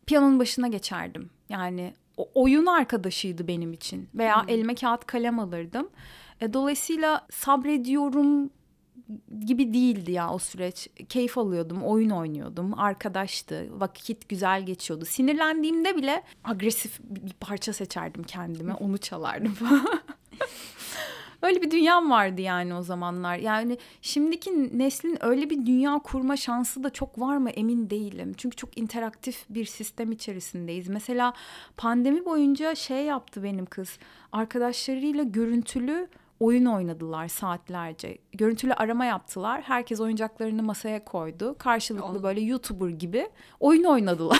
piyanonun 0.06 0.40
başına 0.40 0.68
geçerdim. 0.68 1.30
Yani 1.50 1.94
oyun 2.18 2.66
arkadaşıydı 2.66 3.48
benim 3.48 3.74
için 3.74 4.10
veya 4.16 4.42
hmm. 4.42 4.50
elime 4.50 4.76
kağıt 4.76 5.06
kalem 5.06 5.40
alırdım. 5.40 5.90
E, 6.42 6.54
dolayısıyla 6.54 7.28
sabrediyorum 7.32 8.50
gibi 9.46 9.74
değildi 9.74 10.12
ya 10.12 10.30
o 10.30 10.40
süreç. 10.40 10.88
Keyif 11.10 11.38
alıyordum, 11.38 11.84
oyun 11.84 12.10
oynuyordum, 12.10 12.80
arkadaştı, 12.80 13.68
vakit 13.72 14.30
güzel 14.30 14.66
geçiyordu. 14.66 15.06
Sinirlendiğimde 15.06 15.96
bile 15.96 16.24
agresif 16.44 17.00
bir 17.00 17.34
parça 17.34 17.74
seçerdim 17.74 18.24
kendime, 18.24 18.74
onu 18.74 18.98
çalardım 18.98 19.58
Öyle 21.46 21.62
bir 21.62 21.72
dünyam 21.72 22.12
vardı 22.12 22.42
yani 22.42 22.74
o 22.74 22.82
zamanlar. 22.82 23.38
Yani 23.38 23.78
şimdiki 24.02 24.80
neslin 24.80 25.26
öyle 25.26 25.50
bir 25.50 25.66
dünya 25.66 26.00
kurma 26.04 26.38
şansı 26.38 26.84
da 26.84 26.90
çok 26.90 27.20
var 27.20 27.38
mı 27.38 27.50
emin 27.50 27.90
değilim. 27.90 28.34
Çünkü 28.38 28.56
çok 28.56 28.78
interaktif 28.78 29.46
bir 29.50 29.66
sistem 29.66 30.12
içerisindeyiz. 30.12 30.90
Mesela 30.90 31.34
pandemi 31.78 32.26
boyunca 32.26 32.76
şey 32.76 33.04
yaptı 33.04 33.44
benim 33.44 33.66
kız. 33.66 33.98
Arkadaşlarıyla 34.32 35.24
görüntülü 35.24 36.08
oyun 36.40 36.66
oynadılar 36.66 37.28
saatlerce. 37.28 38.18
Görüntülü 38.34 38.74
arama 38.74 39.06
yaptılar. 39.06 39.62
Herkes 39.62 40.00
oyuncaklarını 40.00 40.64
masaya 40.64 41.06
koydu. 41.06 41.56
Karşılıklı 41.58 42.24
böyle 42.24 42.42
YouTuber 42.42 42.90
gibi 42.90 43.30
oyun 43.60 43.84
oynadılar. 43.84 44.40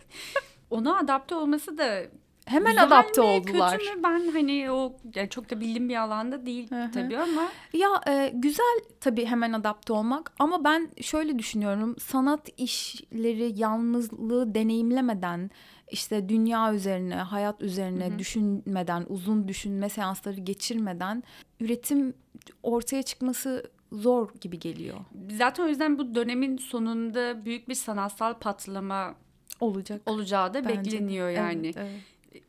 Ona 0.70 0.98
adapte 0.98 1.34
olması 1.34 1.78
da 1.78 2.02
hemen 2.44 2.72
Güzel 2.72 2.86
adapte 2.86 3.20
mi, 3.20 3.26
oldular. 3.26 3.78
Kötü 3.78 3.96
mü? 3.96 4.02
Ben 4.02 4.32
hani 4.32 4.70
o 4.70 4.96
yani 5.14 5.28
çok 5.28 5.50
da 5.50 5.60
bildiğim 5.60 5.88
bir 5.88 5.96
alanda 5.96 6.46
değil 6.46 6.70
Hı-hı. 6.70 6.90
tabii 6.90 7.18
ama. 7.18 7.48
Ya 7.72 7.88
e, 8.08 8.32
güzel 8.34 8.80
tabii 9.00 9.26
hemen 9.26 9.52
adapte 9.52 9.92
olmak 9.92 10.32
ama 10.38 10.64
ben 10.64 10.90
şöyle 11.00 11.38
düşünüyorum. 11.38 11.96
Sanat 11.98 12.48
işleri 12.56 13.52
yalnızlığı 13.60 14.54
deneyimlemeden 14.54 15.50
işte 15.90 16.28
dünya 16.28 16.74
üzerine, 16.74 17.14
hayat 17.14 17.62
üzerine 17.62 18.08
Hı-hı. 18.08 18.18
düşünmeden, 18.18 19.04
uzun 19.08 19.48
düşünme 19.48 19.88
seansları 19.88 20.40
geçirmeden 20.40 21.22
üretim 21.60 22.14
ortaya 22.62 23.02
çıkması 23.02 23.70
zor 23.92 24.34
gibi 24.40 24.58
geliyor. 24.58 24.96
Zaten 25.30 25.64
o 25.64 25.68
yüzden 25.68 25.98
bu 25.98 26.14
dönemin 26.14 26.56
sonunda 26.56 27.44
büyük 27.44 27.68
bir 27.68 27.74
sanatsal 27.74 28.34
patlama 28.34 29.14
olacak. 29.60 30.02
Olacağı 30.06 30.54
da 30.54 30.64
Bence 30.64 30.90
de. 30.90 30.94
bekleniyor 30.94 31.30
yani. 31.30 31.66
Evet, 31.66 31.76
evet. 31.78 32.00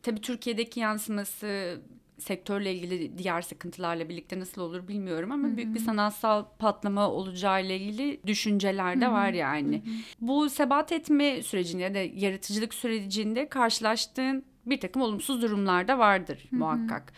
Tabii 0.03 0.21
Türkiye'deki 0.21 0.79
yansıması 0.79 1.79
sektörle 2.19 2.73
ilgili 2.73 3.17
diğer 3.17 3.41
sıkıntılarla 3.41 4.09
birlikte 4.09 4.39
nasıl 4.39 4.61
olur 4.61 4.87
bilmiyorum 4.87 5.31
ama 5.31 5.57
büyük 5.57 5.73
bir 5.73 5.79
sanatsal 5.79 6.45
patlama 6.59 7.09
olacağı 7.09 7.65
ile 7.65 7.77
ilgili 7.77 8.19
düşünceler 8.27 9.01
de 9.01 9.11
var 9.11 9.33
yani. 9.33 9.83
Bu 10.21 10.49
sebat 10.49 10.91
etme 10.91 11.43
sürecinde 11.43 11.83
ya 11.83 11.93
da 11.93 11.99
yaratıcılık 11.99 12.73
sürecinde 12.73 13.49
karşılaştığın 13.49 14.45
bir 14.65 14.79
takım 14.79 15.01
olumsuz 15.01 15.41
durumlar 15.41 15.87
da 15.87 15.99
vardır 15.99 16.45
muhakkak. 16.51 17.13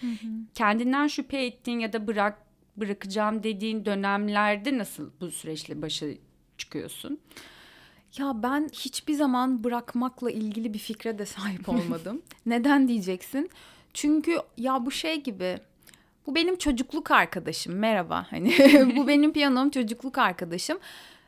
Kendinden 0.53 1.07
şüphe 1.07 1.45
ettiğin 1.45 1.79
ya 1.79 1.93
da 1.93 2.07
bırak 2.07 2.37
bırakacağım 2.77 3.43
dediğin 3.43 3.85
dönemlerde 3.85 4.77
nasıl 4.77 5.11
bu 5.21 5.31
süreçle 5.31 5.81
başa 5.81 6.05
çıkıyorsun? 6.57 7.19
Ya 8.17 8.43
ben 8.43 8.69
hiçbir 8.73 9.13
zaman 9.13 9.63
bırakmakla 9.63 10.31
ilgili 10.31 10.73
bir 10.73 10.79
fikre 10.79 11.19
de 11.19 11.25
sahip 11.25 11.69
olmadım. 11.75 12.21
Neden 12.45 12.87
diyeceksin? 12.87 13.49
Çünkü 13.93 14.37
ya 14.57 14.85
bu 14.85 14.91
şey 14.91 15.21
gibi 15.23 15.57
bu 16.27 16.35
benim 16.35 16.57
çocukluk 16.57 17.11
arkadaşım 17.11 17.75
merhaba 17.75 18.27
hani 18.29 18.53
bu 18.95 19.07
benim 19.07 19.33
piyanom 19.33 19.69
çocukluk 19.69 20.17
arkadaşım. 20.17 20.77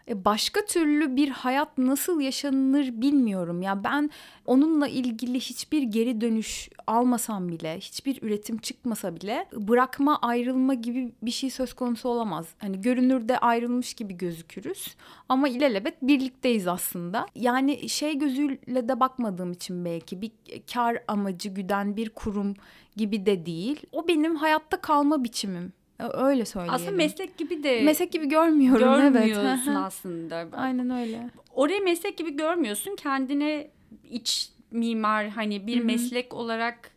E, 0.09 0.25
başka 0.25 0.65
türlü 0.65 1.15
bir 1.15 1.29
hayat 1.29 1.77
nasıl 1.77 2.21
yaşanır 2.21 3.01
bilmiyorum 3.01 3.61
ya 3.61 3.83
ben 3.83 4.09
onunla 4.45 4.87
ilgili 4.87 5.39
hiçbir 5.39 5.83
geri 5.83 6.21
dönüş 6.21 6.69
almasam 6.87 7.49
bile 7.49 7.77
hiçbir 7.77 8.21
üretim 8.21 8.57
çıkmasa 8.57 9.15
bile 9.15 9.47
bırakma 9.53 10.19
ayrılma 10.21 10.73
gibi 10.73 11.11
bir 11.21 11.31
şey 11.31 11.49
söz 11.49 11.73
konusu 11.73 12.09
olamaz. 12.09 12.47
Hani 12.57 12.81
görünürde 12.81 13.37
ayrılmış 13.37 13.93
gibi 13.93 14.17
gözükürüz 14.17 14.95
ama 15.29 15.49
ilelebet 15.49 16.01
birlikteyiz 16.01 16.67
aslında. 16.67 17.25
Yani 17.35 17.89
şey 17.89 18.17
gözüyle 18.17 18.89
de 18.89 18.99
bakmadığım 18.99 19.51
için 19.51 19.85
belki 19.85 20.21
bir 20.21 20.31
kar 20.73 20.97
amacı 21.07 21.49
güden 21.49 21.97
bir 21.97 22.09
kurum 22.09 22.53
gibi 22.95 23.25
de 23.25 23.45
değil. 23.45 23.81
O 23.91 24.07
benim 24.07 24.35
hayatta 24.35 24.81
kalma 24.81 25.23
biçimim. 25.23 25.73
Öyle 25.99 26.45
söyleyelim. 26.45 26.73
Aslında 26.75 26.91
meslek 26.91 27.37
gibi 27.37 27.63
de 27.63 27.81
meslek 27.81 28.11
gibi 28.11 28.29
görmüyorum 28.29 29.13
görmüyorsun 29.13 29.71
evet. 29.71 29.77
aslında. 29.85 30.47
Aynen 30.51 30.89
öyle. 30.89 31.29
Orayı 31.51 31.83
meslek 31.83 32.17
gibi 32.17 32.35
görmüyorsun. 32.35 32.95
Kendine 32.95 33.71
iç 34.09 34.49
mimar 34.71 35.29
hani 35.29 35.67
bir 35.67 35.77
Hı 35.77 35.81
hı. 35.81 35.85
meslek 35.85 36.33
olarak 36.33 36.91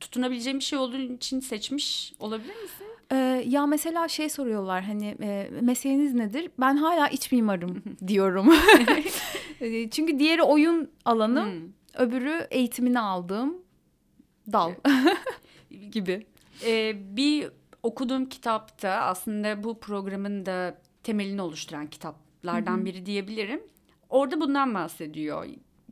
tutunabileceğin 0.00 0.58
bir 0.58 0.64
şey 0.64 0.78
olduğun 0.78 1.16
için 1.16 1.40
seçmiş 1.40 2.12
olabilir 2.20 2.54
misin? 2.62 2.86
Ee, 3.12 3.44
ya 3.46 3.66
mesela 3.66 4.08
şey 4.08 4.28
soruyorlar 4.28 4.82
hani 4.82 5.16
e, 5.22 5.50
mesleğiniz 5.60 6.14
nedir? 6.14 6.50
Ben 6.60 6.76
hala 6.76 7.08
iç 7.08 7.32
mimarım 7.32 7.82
diyorum. 8.08 8.54
E, 9.60 9.90
Çünkü 9.90 10.18
diğeri 10.18 10.42
oyun 10.42 10.90
alanım, 11.04 11.50
Hmm. 11.50 12.06
öbürü 12.06 12.46
eğitimini 12.50 13.00
aldığım 13.00 13.56
dal 14.52 14.72
gibi. 15.92 16.26
Ee, 16.66 16.92
bir 17.16 17.48
okuduğum 17.82 18.28
kitapta 18.28 18.90
aslında 18.90 19.64
bu 19.64 19.80
programın 19.80 20.46
da 20.46 20.78
temelini 21.02 21.42
oluşturan 21.42 21.86
kitaplardan 21.86 22.84
biri 22.84 23.06
diyebilirim. 23.06 23.60
Orada 24.08 24.40
bundan 24.40 24.74
bahsediyor. 24.74 25.46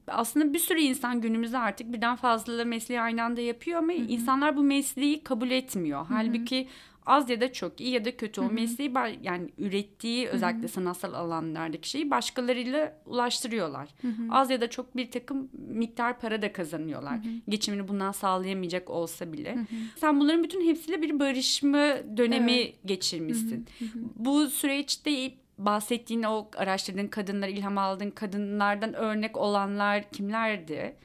Aslında 0.08 0.54
bir 0.54 0.58
sürü 0.58 0.80
insan 0.80 1.20
günümüzde 1.20 1.58
artık 1.58 1.92
birden 1.92 2.16
fazla 2.16 2.64
mesleği 2.64 3.00
aynı 3.00 3.22
anda 3.22 3.40
yapıyor 3.40 3.78
ama 3.78 3.92
insanlar 3.92 4.56
bu 4.56 4.62
mesleği 4.62 5.24
kabul 5.24 5.50
etmiyor. 5.50 6.06
Halbuki 6.08 6.68
az 7.08 7.30
ya 7.30 7.40
da 7.40 7.52
çok 7.52 7.80
iyi 7.80 7.90
ya 7.90 8.04
da 8.04 8.16
kötü 8.16 8.40
o 8.40 8.50
mesleği 8.50 8.92
yani 9.22 9.48
ürettiği 9.58 10.28
özellikle 10.28 10.68
sanatsal 10.68 11.12
alanlardaki 11.14 11.88
şeyi 11.90 12.10
başkalarıyla 12.10 13.02
ulaştırıyorlar. 13.06 13.88
Az 14.30 14.50
ya 14.50 14.60
da 14.60 14.70
çok 14.70 14.96
bir 14.96 15.10
takım 15.10 15.48
miktar 15.54 16.20
para 16.20 16.42
da 16.42 16.52
kazanıyorlar. 16.52 17.18
Geçimini 17.48 17.88
bundan 17.88 18.12
sağlayamayacak 18.12 18.90
olsa 18.90 19.32
bile. 19.32 19.58
Sen 19.96 20.20
bunların 20.20 20.44
bütün 20.44 20.66
hepsiyle 20.68 21.02
bir 21.02 21.18
barışma 21.20 21.78
dönemi 22.16 22.52
Evet. 22.52 22.74
geçirmişsin. 22.84 23.66
Bu 24.16 24.46
süreçte 24.46 25.30
bahsettiğin 25.58 26.22
o 26.22 26.48
araştırdığın 26.56 27.08
kadınlar, 27.08 27.48
ilham 27.48 27.78
aldığın 27.78 28.10
kadınlardan 28.10 28.94
örnek 28.94 29.36
olanlar 29.36 30.10
kimlerdi? 30.10 30.96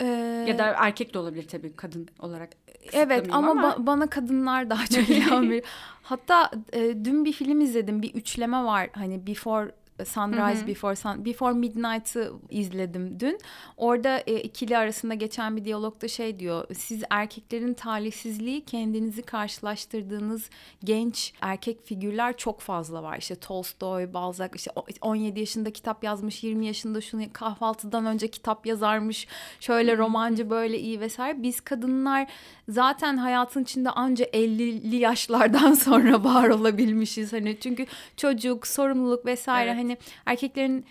Ee, 0.00 0.04
Ya 0.48 0.58
da 0.58 0.64
erkek 0.78 1.14
de 1.14 1.18
olabilir 1.18 1.48
tabii 1.48 1.72
kadın 1.76 2.08
olarak. 2.18 2.50
Evet 2.92 3.26
ama, 3.30 3.46
kısıtlamayayım 3.48 3.82
ba- 3.82 3.86
bana 3.86 4.06
kadınlar 4.06 4.70
daha 4.70 4.86
çok 4.86 5.10
ilham 5.10 5.42
veriyor. 5.42 5.64
Hatta 6.02 6.50
e, 6.72 7.04
dün 7.04 7.24
bir 7.24 7.32
film 7.32 7.60
izledim. 7.60 8.02
Bir 8.02 8.14
üçleme 8.14 8.64
var. 8.64 8.88
Hani 8.92 9.26
Before 9.26 9.70
Sunrise, 10.04 10.60
Hı 10.60 10.64
hı. 10.64 10.66
Before 10.68 10.96
Sun, 10.96 11.24
Before 11.24 11.52
Midnight'ı 11.54 12.32
izledim 12.50 13.20
dün. 13.20 13.38
Orada 13.76 14.18
e, 14.18 14.40
ikili 14.40 14.78
arasında 14.78 15.14
geçen 15.14 15.56
bir 15.56 15.64
diyalogda 15.64 16.08
şey 16.08 16.38
diyor. 16.38 16.64
Siz 16.74 17.02
erkeklerin 17.10 17.74
talihsizliği 17.74 18.64
kendinizi 18.64 19.22
karşılaştırdığınız 19.22 20.50
genç 20.84 21.32
erkek 21.40 21.86
figürler 21.86 22.36
çok 22.36 22.60
fazla 22.60 23.02
var. 23.02 23.18
İşte 23.18 23.34
Tolstoy, 23.36 24.12
Balzac, 24.14 24.50
işte 24.54 24.70
o- 24.76 24.86
17 25.00 25.40
yaşında 25.40 25.70
kitap 25.70 26.04
yazmış, 26.04 26.44
20 26.44 26.66
yaşında 26.66 27.00
şunu 27.00 27.22
kahvaltıdan 27.32 28.06
önce 28.06 28.28
kitap 28.28 28.66
yazarmış. 28.66 29.26
Şöyle 29.60 29.96
romancı 29.96 30.50
böyle 30.50 30.78
iyi 30.78 31.00
vesaire. 31.00 31.42
Biz 31.42 31.60
kadınlar 31.60 32.26
zaten 32.68 33.16
hayatın 33.16 33.62
içinde 33.62 33.90
anca 33.90 34.24
50'li 34.24 34.96
yaşlardan 34.96 35.74
sonra 35.74 36.24
var 36.24 36.48
olabilmişiz. 36.48 37.32
Hani 37.32 37.56
çünkü 37.60 37.86
çocuk, 38.16 38.66
sorumluluk 38.66 39.26
vesaire 39.26 39.70
Evet. 39.70 39.78
hani 39.78 39.87
erkeklerin 40.26 40.86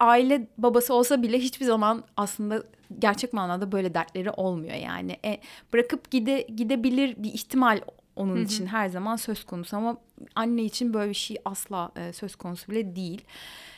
aile 0.00 0.46
babası 0.58 0.94
olsa 0.94 1.22
bile 1.22 1.38
hiçbir 1.38 1.66
zaman 1.66 2.04
aslında 2.16 2.62
gerçek 2.98 3.32
manada 3.32 3.72
böyle 3.72 3.94
dertleri 3.94 4.30
olmuyor 4.30 4.74
yani. 4.74 5.16
E, 5.24 5.40
bırakıp 5.72 6.10
gide 6.10 6.46
gidebilir 6.56 7.16
bir 7.18 7.32
ihtimal 7.32 7.80
onun 8.16 8.44
için 8.44 8.66
her 8.66 8.88
zaman 8.88 9.16
söz 9.16 9.44
konusu 9.44 9.76
ama 9.76 9.96
anne 10.34 10.62
için 10.62 10.94
böyle 10.94 11.08
bir 11.10 11.14
şey 11.14 11.36
asla 11.44 11.92
e, 11.96 12.12
söz 12.12 12.36
konusu 12.36 12.72
bile 12.72 12.96
değil. 12.96 13.24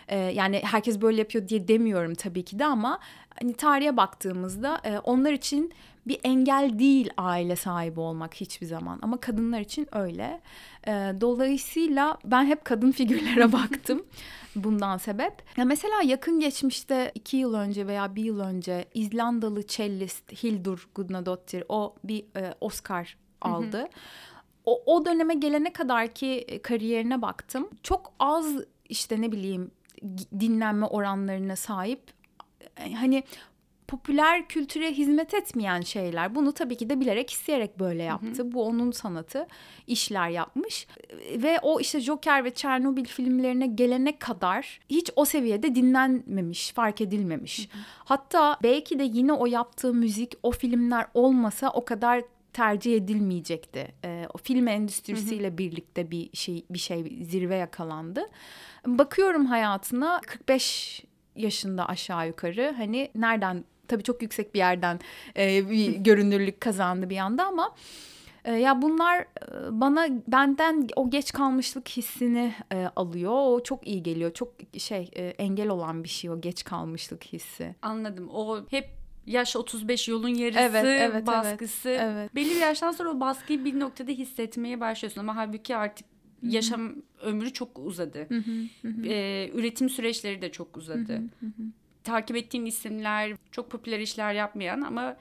E, 0.08 0.18
yani 0.18 0.60
herkes 0.64 1.00
böyle 1.00 1.18
yapıyor 1.18 1.48
diye 1.48 1.68
demiyorum 1.68 2.14
tabii 2.14 2.44
ki 2.44 2.58
de 2.58 2.64
ama 2.64 3.00
hani 3.40 3.54
tarihe 3.54 3.96
baktığımızda 3.96 4.80
e, 4.84 4.98
onlar 4.98 5.32
için 5.32 5.72
bir 6.06 6.20
engel 6.24 6.78
değil 6.78 7.10
aile 7.16 7.56
sahibi 7.56 8.00
olmak 8.00 8.34
hiçbir 8.34 8.66
zaman 8.66 8.98
ama 9.02 9.20
kadınlar 9.20 9.60
için 9.60 9.88
öyle. 9.92 10.40
E, 10.86 10.90
dolayısıyla 11.20 12.18
ben 12.24 12.44
hep 12.44 12.64
kadın 12.64 12.92
figürlere 12.92 13.52
baktım 13.52 14.06
bundan 14.56 14.96
sebep. 14.96 15.42
Ya 15.56 15.64
mesela 15.64 16.02
yakın 16.02 16.40
geçmişte 16.40 17.12
iki 17.14 17.36
yıl 17.36 17.54
önce 17.54 17.86
veya 17.86 18.16
bir 18.16 18.24
yıl 18.24 18.40
önce 18.40 18.84
İzlandalı 18.94 19.66
cellist 19.66 20.42
Hildur 20.42 20.88
Gudnadottir 20.94 21.64
o 21.68 21.94
bir 22.04 22.24
e, 22.36 22.54
Oscar 22.60 23.16
aldı. 23.40 23.88
O, 24.64 24.82
o 24.86 25.04
döneme 25.04 25.34
gelene 25.34 25.72
kadar 25.72 26.08
ki 26.08 26.60
kariyerine 26.62 27.22
baktım. 27.22 27.70
Çok 27.82 28.12
az 28.18 28.46
işte 28.88 29.20
ne 29.20 29.32
bileyim 29.32 29.70
dinlenme 30.40 30.86
oranlarına 30.86 31.56
sahip 31.56 32.00
e, 32.76 32.92
hani 32.92 33.22
popüler 33.88 34.48
kültüre 34.48 34.92
hizmet 34.92 35.34
etmeyen 35.34 35.80
şeyler. 35.80 36.34
Bunu 36.34 36.52
tabii 36.52 36.76
ki 36.76 36.90
de 36.90 37.00
bilerek 37.00 37.30
isteyerek 37.30 37.78
böyle 37.78 38.02
yaptı. 38.02 38.52
Bu 38.52 38.64
onun 38.64 38.90
sanatı. 38.90 39.46
işler 39.86 40.28
yapmış. 40.28 40.86
Ve 41.36 41.58
o 41.62 41.80
işte 41.80 42.00
Joker 42.00 42.44
ve 42.44 42.54
Çernobil 42.54 43.04
filmlerine 43.04 43.66
gelene 43.66 44.18
kadar 44.18 44.80
hiç 44.90 45.10
o 45.16 45.24
seviyede 45.24 45.74
dinlenmemiş, 45.74 46.72
fark 46.72 47.00
edilmemiş. 47.00 47.68
Hatta 48.04 48.58
belki 48.62 48.98
de 48.98 49.04
yine 49.04 49.32
o 49.32 49.46
yaptığı 49.46 49.94
müzik, 49.94 50.34
o 50.42 50.50
filmler 50.50 51.06
olmasa 51.14 51.70
o 51.70 51.84
kadar 51.84 52.22
tercih 52.52 52.96
edilmeyecekti. 52.96 53.94
Ee, 54.04 54.26
o 54.34 54.38
film 54.38 54.68
endüstrisiyle 54.68 55.58
birlikte 55.58 56.10
bir 56.10 56.30
şey 56.36 56.64
bir 56.70 56.78
şey 56.78 57.18
zirve 57.22 57.56
yakalandı. 57.56 58.28
Bakıyorum 58.86 59.46
hayatına 59.46 60.20
45 60.26 61.04
yaşında 61.36 61.88
aşağı 61.88 62.26
yukarı 62.26 62.74
hani 62.76 63.10
nereden 63.14 63.64
tabii 63.88 64.02
çok 64.02 64.22
yüksek 64.22 64.54
bir 64.54 64.58
yerden 64.58 65.00
e, 65.36 65.70
bir 65.70 65.96
görünürlük 65.96 66.60
kazandı 66.60 67.10
bir 67.10 67.18
anda 67.18 67.46
ama 67.46 67.74
e, 68.44 68.52
ya 68.52 68.82
bunlar 68.82 69.18
e, 69.20 69.26
bana 69.70 70.08
benden 70.28 70.88
o 70.96 71.10
geç 71.10 71.32
kalmışlık 71.32 71.88
hissini 71.88 72.54
e, 72.72 72.86
alıyor. 72.96 73.32
O 73.32 73.62
çok 73.62 73.86
iyi 73.86 74.02
geliyor. 74.02 74.32
Çok 74.34 74.54
şey 74.78 75.10
e, 75.16 75.24
engel 75.24 75.68
olan 75.68 76.04
bir 76.04 76.08
şey 76.08 76.30
o 76.30 76.40
geç 76.40 76.64
kalmışlık 76.64 77.24
hissi. 77.24 77.74
Anladım. 77.82 78.28
O 78.32 78.66
hep 78.70 78.88
yaş 79.26 79.56
35 79.56 80.08
yolun 80.08 80.28
yarısı 80.28 80.60
Evet, 80.60 80.84
evet, 80.84 81.10
evet. 81.12 81.26
baskısı. 81.26 81.88
Evet. 81.88 82.34
Belli 82.34 82.50
bir 82.50 82.60
yaştan 82.60 82.92
sonra 82.92 83.10
o 83.10 83.20
baskıyı 83.20 83.64
bir 83.64 83.80
noktada 83.80 84.12
hissetmeye 84.12 84.80
başlıyorsun 84.80 85.20
ama 85.20 85.36
halbuki 85.36 85.76
artık 85.76 86.06
yaşam 86.42 86.94
ömrü 87.22 87.52
çok 87.52 87.78
uzadı. 87.78 88.28
Ee, 89.04 89.50
üretim 89.54 89.88
süreçleri 89.88 90.42
de 90.42 90.52
çok 90.52 90.76
uzadı. 90.76 91.22
Takip 92.06 92.36
ettiğin 92.36 92.66
isimler 92.66 93.32
çok 93.52 93.70
popüler 93.70 93.98
işler 93.98 94.34
yapmayan 94.34 94.80
ama 94.80 95.16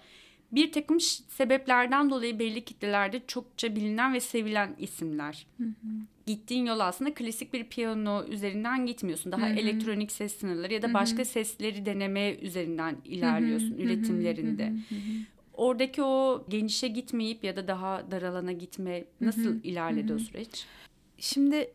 bir 0.51 0.71
takım 0.71 0.99
sebeplerden 1.29 2.09
dolayı 2.09 2.39
belli 2.39 2.65
kitlelerde 2.65 3.21
çokça 3.27 3.75
bilinen 3.75 4.13
ve 4.13 4.19
sevilen 4.19 4.75
isimler. 4.79 5.47
Hı 5.57 5.63
hı. 5.63 5.87
Gittiğin 6.25 6.65
yol 6.65 6.79
aslında 6.79 7.13
klasik 7.13 7.53
bir 7.53 7.63
piyano 7.63 8.25
üzerinden 8.25 8.85
gitmiyorsun. 8.85 9.31
Daha 9.31 9.49
hı 9.49 9.53
hı. 9.53 9.55
elektronik 9.55 10.11
ses 10.11 10.35
sınırları 10.35 10.73
ya 10.73 10.81
da 10.81 10.93
başka 10.93 11.17
hı 11.17 11.21
hı. 11.21 11.25
sesleri 11.25 11.85
deneme 11.85 12.33
üzerinden 12.33 12.95
ilerliyorsun 13.05 13.71
hı 13.71 13.77
hı. 13.77 13.81
üretimlerinde. 13.81 14.65
Hı 14.65 14.69
hı. 14.69 14.73
Hı 14.73 14.95
hı. 14.95 15.25
Oradaki 15.53 16.03
o 16.03 16.45
genişe 16.49 16.87
gitmeyip 16.87 17.43
ya 17.43 17.55
da 17.55 17.67
daha 17.67 18.11
dar 18.11 18.21
alana 18.21 18.51
gitme 18.51 19.03
nasıl 19.21 19.45
hı 19.45 19.49
hı. 19.49 19.59
ilerledi 19.63 20.09
hı 20.09 20.13
hı. 20.13 20.17
o 20.17 20.19
süreç? 20.19 20.65
Şimdi 21.17 21.71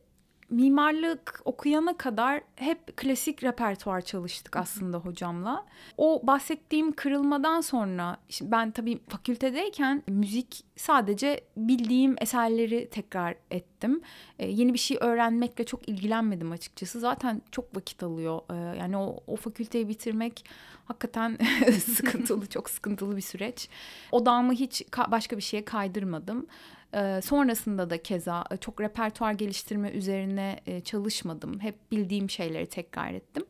mimarlık 0.51 1.41
okuyana 1.45 1.97
kadar 1.97 2.41
hep 2.57 2.97
klasik 2.97 3.45
repertuar 3.45 4.01
çalıştık 4.01 4.57
aslında 4.57 4.99
hocamla. 4.99 5.67
O 5.97 6.21
bahsettiğim 6.27 6.93
kırılmadan 6.93 7.61
sonra 7.61 8.17
ben 8.43 8.71
tabii 8.71 9.01
fakültedeyken 9.09 10.03
müzik 10.07 10.65
sadece 10.77 11.41
bildiğim 11.57 12.17
eserleri 12.21 12.89
tekrar 12.91 13.35
ettim. 13.51 14.03
Ee, 14.39 14.49
yeni 14.49 14.75
bir 14.75 14.79
şey 14.79 14.99
öğrenmekle 15.01 15.65
çok 15.65 15.89
ilgilenmedim 15.89 16.53
açıkçası. 16.53 17.01
Zaten 17.01 17.43
çok 17.51 17.77
vakit 17.77 18.03
alıyor. 18.03 18.41
Ee, 18.51 18.79
yani 18.79 18.97
o, 18.97 19.17
o 19.27 19.37
fakülteyi 19.37 19.89
bitirmek 19.89 20.45
hakikaten 20.85 21.39
sıkıntılı, 21.85 22.47
çok 22.47 22.71
sıkıntılı 22.71 23.17
bir 23.17 23.23
süreç. 23.23 23.69
Odağımı 24.13 24.53
hiç 24.53 24.83
başka 25.09 25.37
bir 25.37 25.43
şeye 25.43 25.65
kaydırmadım. 25.65 26.47
E, 26.95 27.21
sonrasında 27.21 27.91
da 27.91 28.03
keza 28.03 28.45
e, 28.51 28.57
çok 28.57 28.81
repertuar 28.81 29.33
geliştirme 29.33 29.91
üzerine 29.91 30.61
e, 30.67 30.81
çalışmadım. 30.81 31.61
Hep 31.61 31.93
bildiğim 31.93 32.31
şeyleri 32.31 32.67
tekrar 32.67 33.15
ettim. 33.15 33.45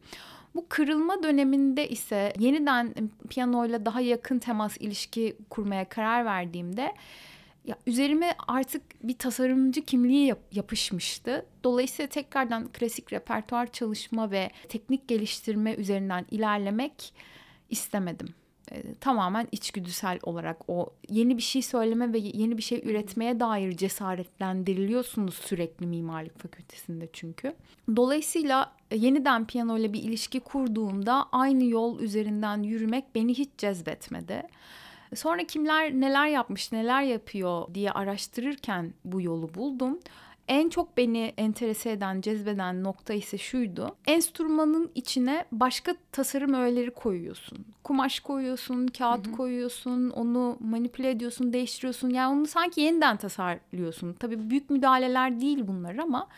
Bu 0.54 0.66
kırılma 0.68 1.22
döneminde 1.22 1.88
ise 1.88 2.32
yeniden 2.38 2.94
piyanoyla 3.28 3.86
daha 3.86 4.00
yakın 4.00 4.38
temas 4.38 4.76
ilişki 4.76 5.36
kurmaya 5.50 5.88
karar 5.88 6.24
verdiğimde 6.24 6.94
ya 7.64 7.76
üzerime 7.86 8.34
artık 8.48 8.82
bir 9.02 9.18
tasarımcı 9.18 9.84
kimliği 9.84 10.26
yap- 10.26 10.52
yapışmıştı. 10.52 11.46
Dolayısıyla 11.64 12.08
tekrardan 12.08 12.68
klasik 12.72 13.12
repertuar 13.12 13.72
çalışma 13.72 14.30
ve 14.30 14.50
teknik 14.68 15.08
geliştirme 15.08 15.74
üzerinden 15.74 16.26
ilerlemek 16.30 17.14
istemedim. 17.70 18.34
E, 18.72 18.94
tamamen 18.94 19.48
içgüdüsel 19.52 20.18
olarak 20.22 20.56
o 20.68 20.86
yeni 21.08 21.36
bir 21.36 21.42
şey 21.42 21.62
söyleme 21.62 22.12
ve 22.12 22.18
yeni 22.18 22.58
bir 22.58 22.62
şey 22.62 22.82
üretmeye 22.84 23.40
dair 23.40 23.76
cesaretlendiriliyorsunuz 23.76 25.34
sürekli 25.34 25.86
mimarlık 25.86 26.38
fakültesinde 26.38 27.08
çünkü. 27.12 27.54
Dolayısıyla 27.96 28.72
e, 28.90 28.96
yeniden 28.96 29.46
piyano 29.46 29.78
ile 29.78 29.92
bir 29.92 30.02
ilişki 30.02 30.40
kurduğumda 30.40 31.26
aynı 31.32 31.64
yol 31.64 32.00
üzerinden 32.00 32.62
yürümek 32.62 33.14
beni 33.14 33.34
hiç 33.34 33.50
cezbetmedi. 33.58 34.42
Sonra 35.14 35.44
kimler 35.44 35.92
neler 35.92 36.26
yapmış, 36.26 36.72
neler 36.72 37.02
yapıyor 37.02 37.74
diye 37.74 37.90
araştırırken 37.90 38.94
bu 39.04 39.20
yolu 39.20 39.54
buldum. 39.54 39.98
En 40.50 40.68
çok 40.68 40.96
beni 40.96 41.34
enterese 41.36 41.90
eden, 41.90 42.20
cezbeden 42.20 42.84
nokta 42.84 43.14
ise 43.14 43.38
şuydu. 43.38 43.96
Enstrümanın 44.06 44.90
içine 44.94 45.44
başka 45.52 45.94
tasarım 46.12 46.54
öğeleri 46.54 46.90
koyuyorsun. 46.90 47.58
Kumaş 47.84 48.20
koyuyorsun, 48.20 48.86
kağıt 48.86 49.26
hı 49.26 49.30
hı. 49.30 49.36
koyuyorsun, 49.36 50.10
onu 50.10 50.56
manipüle 50.60 51.10
ediyorsun, 51.10 51.52
değiştiriyorsun. 51.52 52.10
Yani 52.10 52.38
onu 52.38 52.46
sanki 52.46 52.80
yeniden 52.80 53.16
tasarlıyorsun. 53.16 54.12
Tabii 54.12 54.50
büyük 54.50 54.70
müdahaleler 54.70 55.40
değil 55.40 55.66
bunlar 55.66 55.96
ama 55.96 56.28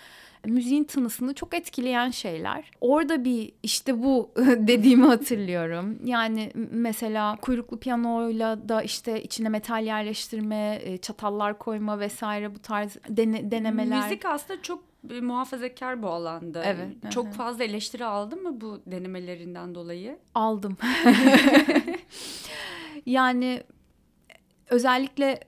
müziğin 0.44 0.84
tınısını 0.84 1.34
çok 1.34 1.54
etkileyen 1.54 2.10
şeyler. 2.10 2.70
Orada 2.80 3.24
bir 3.24 3.52
işte 3.62 4.02
bu 4.02 4.30
dediğimi 4.56 5.06
hatırlıyorum. 5.06 5.98
Yani 6.04 6.52
mesela 6.70 7.36
kuyruklu 7.36 7.78
piyanoyla 7.78 8.68
da 8.68 8.82
işte 8.82 9.22
içine 9.22 9.48
metal 9.48 9.84
yerleştirme, 9.84 10.78
e, 10.82 10.98
çatallar 10.98 11.58
koyma 11.58 12.00
vesaire 12.00 12.54
bu 12.54 12.58
tarz 12.58 12.96
dene, 13.08 13.50
denemeler. 13.50 14.02
Müzik 14.02 14.24
aslında 14.24 14.62
çok 14.62 14.84
muhafazakar 15.22 16.02
bu 16.02 16.08
alanda. 16.08 16.64
Evet. 16.64 17.12
Çok 17.12 17.32
fazla 17.32 17.64
eleştiri 17.64 18.04
aldın 18.04 18.42
mı 18.42 18.60
bu 18.60 18.80
denemelerinden 18.86 19.74
dolayı? 19.74 20.18
Aldım. 20.34 20.76
yani 23.06 23.62
özellikle 24.70 25.40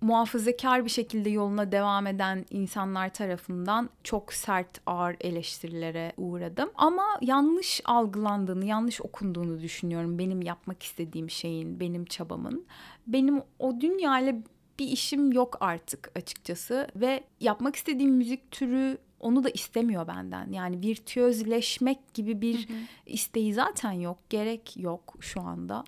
muhafazakar 0.00 0.84
bir 0.84 0.90
şekilde 0.90 1.30
yoluna 1.30 1.72
devam 1.72 2.06
eden 2.06 2.44
insanlar 2.50 3.12
tarafından 3.12 3.90
çok 4.04 4.32
sert 4.32 4.80
ağır 4.86 5.16
eleştirilere 5.20 6.12
uğradım. 6.16 6.70
Ama 6.74 7.04
yanlış 7.20 7.80
algılandığını, 7.84 8.64
yanlış 8.64 9.00
okunduğunu 9.00 9.60
düşünüyorum 9.60 10.18
benim 10.18 10.42
yapmak 10.42 10.82
istediğim 10.82 11.30
şeyin, 11.30 11.80
benim 11.80 12.04
çabamın. 12.04 12.66
Benim 13.06 13.42
o 13.58 13.80
dünyayla 13.80 14.34
bir 14.78 14.86
işim 14.88 15.32
yok 15.32 15.56
artık 15.60 16.10
açıkçası 16.16 16.88
ve 16.96 17.24
yapmak 17.40 17.76
istediğim 17.76 18.12
müzik 18.12 18.50
türü 18.50 18.98
onu 19.20 19.44
da 19.44 19.50
istemiyor 19.50 20.06
benden. 20.06 20.52
Yani 20.52 20.82
virtüözleşmek 20.82 22.14
gibi 22.14 22.40
bir 22.40 22.68
hı 22.68 22.72
hı. 22.72 22.76
isteği 23.06 23.54
zaten 23.54 23.92
yok. 23.92 24.18
Gerek 24.30 24.76
yok 24.76 25.14
şu 25.20 25.40
anda. 25.40 25.84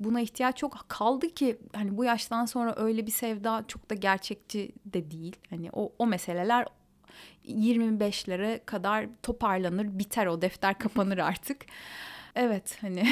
Buna 0.00 0.20
ihtiyaç 0.20 0.56
çok 0.56 0.84
kaldı 0.88 1.28
ki 1.28 1.58
hani 1.74 1.96
bu 1.96 2.04
yaştan 2.04 2.44
sonra 2.44 2.74
öyle 2.76 3.06
bir 3.06 3.12
sevda 3.12 3.64
çok 3.68 3.90
da 3.90 3.94
gerçekçi 3.94 4.72
de 4.84 5.10
değil. 5.10 5.36
Hani 5.50 5.70
o 5.72 5.92
o 5.98 6.06
meseleler 6.06 6.66
25'lere 7.48 8.60
kadar 8.66 9.06
toparlanır, 9.22 9.98
biter 9.98 10.26
o 10.26 10.42
defter 10.42 10.78
kapanır 10.78 11.18
artık. 11.18 11.66
Evet 12.34 12.78
hani 12.80 13.04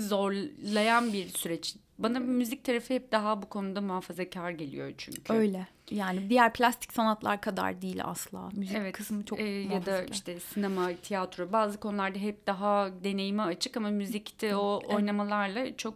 zorlayan 0.00 1.12
bir 1.12 1.28
süreç 1.28 1.76
bana 1.98 2.20
müzik 2.20 2.64
tarafı 2.64 2.94
hep 2.94 3.12
daha 3.12 3.42
bu 3.42 3.48
konuda 3.48 3.80
muhafazakar 3.80 4.50
geliyor 4.50 4.92
çünkü. 4.98 5.32
Öyle. 5.32 5.66
Yani 5.90 6.30
diğer 6.30 6.52
plastik 6.52 6.92
sanatlar 6.92 7.40
kadar 7.40 7.82
değil 7.82 8.04
asla. 8.04 8.48
Müzik 8.52 8.76
evet, 8.76 8.92
kısmı 8.92 9.24
çok 9.24 9.40
e, 9.40 9.44
Ya 9.44 9.86
da 9.86 10.04
işte 10.04 10.40
sinema, 10.40 10.92
tiyatro 11.02 11.52
bazı 11.52 11.80
konularda 11.80 12.18
hep 12.18 12.46
daha 12.46 12.90
deneyime 13.04 13.42
açık 13.42 13.76
ama 13.76 13.90
müzikte 13.90 14.56
o 14.56 14.80
evet. 14.84 14.94
oynamalarla 14.94 15.76
çok 15.76 15.94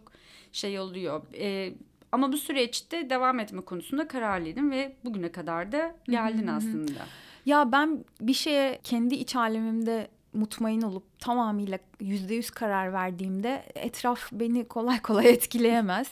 şey 0.51 0.79
oluyor. 0.79 1.21
E, 1.33 1.73
ama 2.11 2.31
bu 2.31 2.37
süreçte 2.37 3.09
devam 3.09 3.39
etme 3.39 3.61
konusunda 3.61 4.07
kararlıydım 4.07 4.71
ve 4.71 4.95
bugüne 5.05 5.31
kadar 5.31 5.71
da 5.71 5.95
geldin 6.05 6.47
aslında. 6.47 7.05
Ya 7.45 7.71
ben 7.71 8.05
bir 8.21 8.33
şeye 8.33 8.79
kendi 8.83 9.15
iç 9.15 9.35
alemimde 9.35 10.07
mutmain 10.33 10.81
olup 10.81 11.19
tamamıyla 11.19 11.79
yüzde 11.99 12.35
yüz 12.35 12.51
karar 12.51 12.93
verdiğimde 12.93 13.63
etraf 13.75 14.31
beni 14.31 14.67
kolay 14.67 14.99
kolay 14.99 15.29
etkileyemez. 15.33 16.07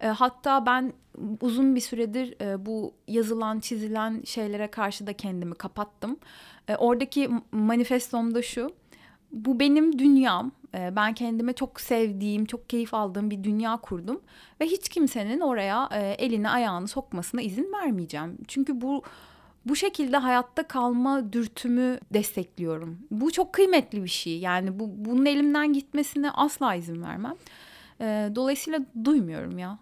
E, 0.00 0.06
hatta 0.06 0.66
ben 0.66 0.92
uzun 1.40 1.74
bir 1.74 1.80
süredir 1.80 2.40
e, 2.40 2.66
bu 2.66 2.94
yazılan 3.08 3.60
çizilen 3.60 4.22
şeylere 4.24 4.66
karşı 4.70 5.06
da 5.06 5.12
kendimi 5.12 5.54
kapattım. 5.54 6.16
E, 6.68 6.76
oradaki 6.76 7.30
manifestom 7.52 8.34
da 8.34 8.42
şu. 8.42 8.70
Bu 9.32 9.60
benim 9.60 9.98
dünyam. 9.98 10.52
Ben 10.74 11.14
kendime 11.14 11.52
çok 11.52 11.80
sevdiğim, 11.80 12.44
çok 12.44 12.68
keyif 12.68 12.94
aldığım 12.94 13.30
bir 13.30 13.44
dünya 13.44 13.76
kurdum. 13.76 14.20
Ve 14.60 14.66
hiç 14.66 14.88
kimsenin 14.88 15.40
oraya 15.40 15.88
elini 16.18 16.50
ayağını 16.50 16.88
sokmasına 16.88 17.42
izin 17.42 17.72
vermeyeceğim. 17.72 18.38
Çünkü 18.48 18.80
bu 18.80 19.02
bu 19.64 19.76
şekilde 19.76 20.16
hayatta 20.16 20.62
kalma 20.68 21.32
dürtümü 21.32 21.98
destekliyorum. 22.14 22.98
Bu 23.10 23.32
çok 23.32 23.52
kıymetli 23.52 24.04
bir 24.04 24.08
şey. 24.08 24.38
Yani 24.38 24.80
bu 24.80 24.90
bunun 24.96 25.26
elimden 25.26 25.72
gitmesine 25.72 26.30
asla 26.30 26.74
izin 26.74 27.02
vermem. 27.02 27.34
Ee, 28.00 28.30
dolayısıyla 28.34 28.80
duymuyorum 29.04 29.58
ya. 29.58 29.78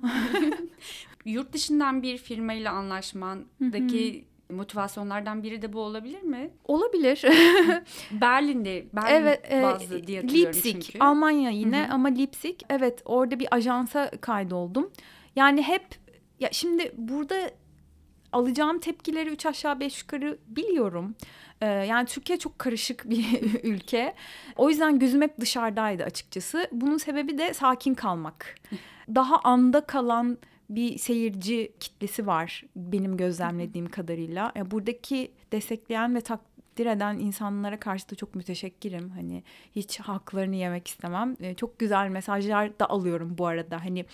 Yurt 1.25 1.53
dışından 1.53 2.03
bir 2.03 2.19
firmayla 2.19 2.73
anlaşmandaki 2.73 4.25
motivasyonlardan 4.51 5.43
biri 5.43 5.63
de 5.63 5.73
bu 5.73 5.81
olabilir 5.81 6.23
mi? 6.23 6.51
Olabilir. 6.65 7.23
Berlin'de, 8.11 8.87
Berlin 8.93 9.15
evet, 9.15 9.53
e, 9.53 9.63
bazlı 9.63 10.07
diye 10.07 10.21
hatırlıyorum 10.21 10.55
Leipzig, 10.55 10.83
çünkü. 10.83 10.99
Almanya 10.99 11.51
yine 11.51 11.85
Hı-hı. 11.85 11.93
ama 11.93 12.09
Leipzig. 12.09 12.61
Evet, 12.71 13.03
orada 13.05 13.39
bir 13.39 13.55
ajansa 13.55 14.11
kaydoldum. 14.11 14.91
Yani 15.37 15.63
hep 15.63 15.85
ya 16.41 16.49
şimdi 16.53 16.93
burada 16.97 17.51
alacağım 18.33 18.79
tepkileri 18.79 19.31
üç 19.31 19.47
aşağı 19.47 19.81
beş 19.81 20.01
yukarı 20.03 20.39
biliyorum. 20.49 21.15
Ee, 21.61 21.67
yani 21.67 22.07
Türkiye 22.07 22.39
çok 22.39 22.59
karışık 22.59 23.11
bir 23.11 23.43
ülke. 23.63 24.15
O 24.57 24.71
yüzden 24.71 24.99
gözüm 24.99 25.23
hep 25.23 25.41
dışarıdaydı 25.41 26.05
açıkçası. 26.05 26.69
Bunun 26.73 26.97
sebebi 26.97 27.39
de 27.39 27.55
sakin 27.55 27.95
kalmak. 27.95 28.55
Daha 29.15 29.39
anda 29.39 29.81
kalan 29.81 30.39
bir 30.71 30.99
seyirci 30.99 31.73
kitlesi 31.81 32.27
var 32.27 32.65
benim 32.77 33.17
gözlemlediğim 33.17 33.89
kadarıyla. 33.91 34.53
Yani 34.55 34.71
buradaki 34.71 35.33
destekleyen 35.53 36.15
ve 36.15 36.21
takdir 36.21 36.87
eden 36.87 37.19
insanlara 37.19 37.81
karşı 37.81 38.11
da 38.11 38.15
çok 38.15 38.35
müteşekkirim. 38.35 39.11
Hani 39.11 39.43
hiç 39.77 40.01
haklarını 40.01 40.57
yemek 40.57 40.89
istemem. 40.89 41.37
Ee, 41.41 41.55
çok 41.55 41.79
güzel 41.79 42.09
mesajlar 42.09 42.79
da 42.79 42.91
alıyorum 42.91 43.35
bu 43.39 43.47
arada. 43.47 43.85
Hani 43.85 44.05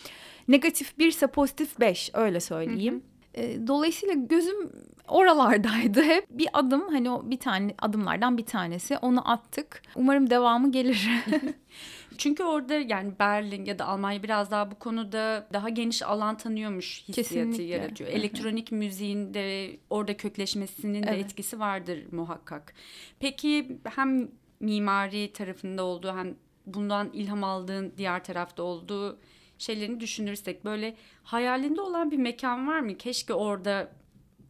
negatif 0.49 0.99
birse 0.99 1.27
pozitif 1.27 1.81
beş 1.81 2.11
öyle 2.15 2.41
söyleyeyim. 2.41 2.95
Hı 2.95 2.99
hı. 2.99 3.14
E, 3.35 3.67
dolayısıyla 3.67 4.15
gözüm 4.15 4.73
oralardaydı 5.09 6.03
hep. 6.05 6.27
Bir 6.31 6.49
adım 6.53 6.89
hani 6.89 7.11
o 7.11 7.31
bir 7.31 7.39
tane 7.39 7.75
adımlardan 7.79 8.39
bir 8.39 8.47
tanesi. 8.47 8.99
Onu 8.99 9.31
attık. 9.31 9.83
Umarım 9.97 10.31
devamı 10.31 10.73
gelir. 10.73 11.09
Çünkü 12.19 12.43
orada 12.43 12.75
yani 12.75 13.13
Berlin 13.19 13.65
ya 13.65 13.79
da 13.79 13.87
Almanya 13.87 14.23
biraz 14.23 14.51
daha 14.51 14.71
bu 14.71 14.75
konuda 14.75 15.49
daha 15.53 15.69
geniş 15.69 16.03
alan 16.03 16.37
tanıyormuş 16.37 17.03
hissiyatı 17.09 17.29
Kesinlikle. 17.29 17.65
yaratıyor. 17.65 18.11
Elektronik 18.11 18.73
müziğin 18.73 19.35
de 19.35 19.77
orada 19.91 20.17
kökleşmesinin 20.17 21.03
evet. 21.03 21.09
de 21.09 21.19
etkisi 21.19 21.61
vardır 21.61 21.99
muhakkak. 22.13 22.75
Peki 23.21 23.79
hem 23.97 24.29
mimari 24.61 25.33
tarafında 25.33 25.85
olduğu 25.85 26.17
hem 26.17 26.35
bundan 26.67 27.11
ilham 27.13 27.45
aldığın 27.45 27.93
diğer 27.97 28.25
tarafta 28.25 28.63
olduğu 28.63 29.19
şeylerini 29.59 30.01
düşünürsek 30.01 30.65
böyle 30.65 30.97
hayalinde 31.23 31.81
olan 31.81 32.11
bir 32.11 32.17
mekan 32.17 32.69
var 32.69 32.81
mı? 32.81 32.97
Keşke 32.97 33.35
orada 33.35 33.93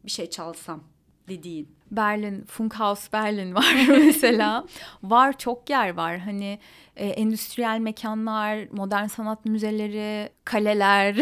bir 0.04 0.10
şey 0.10 0.30
çalsam 0.30 0.84
dediğin. 1.28 1.74
Berlin, 1.90 2.44
Funkhaus 2.44 3.12
Berlin 3.12 3.54
var 3.54 3.74
mesela. 3.88 4.64
var 5.02 5.38
çok 5.38 5.70
yer 5.70 5.94
var. 5.94 6.18
Hani 6.18 6.58
e, 6.96 7.06
endüstriyel 7.08 7.78
mekanlar, 7.78 8.68
modern 8.72 9.06
sanat 9.06 9.44
müzeleri, 9.44 10.28
kaleler. 10.44 11.16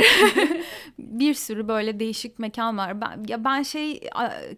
bir 0.99 1.35
sürü 1.35 1.68
böyle 1.68 2.01
değişik 2.01 2.38
mekan 2.38 2.79
var. 2.79 3.01
Ben 3.01 3.25
ya 3.29 3.45
ben 3.45 3.62
şey 3.62 4.01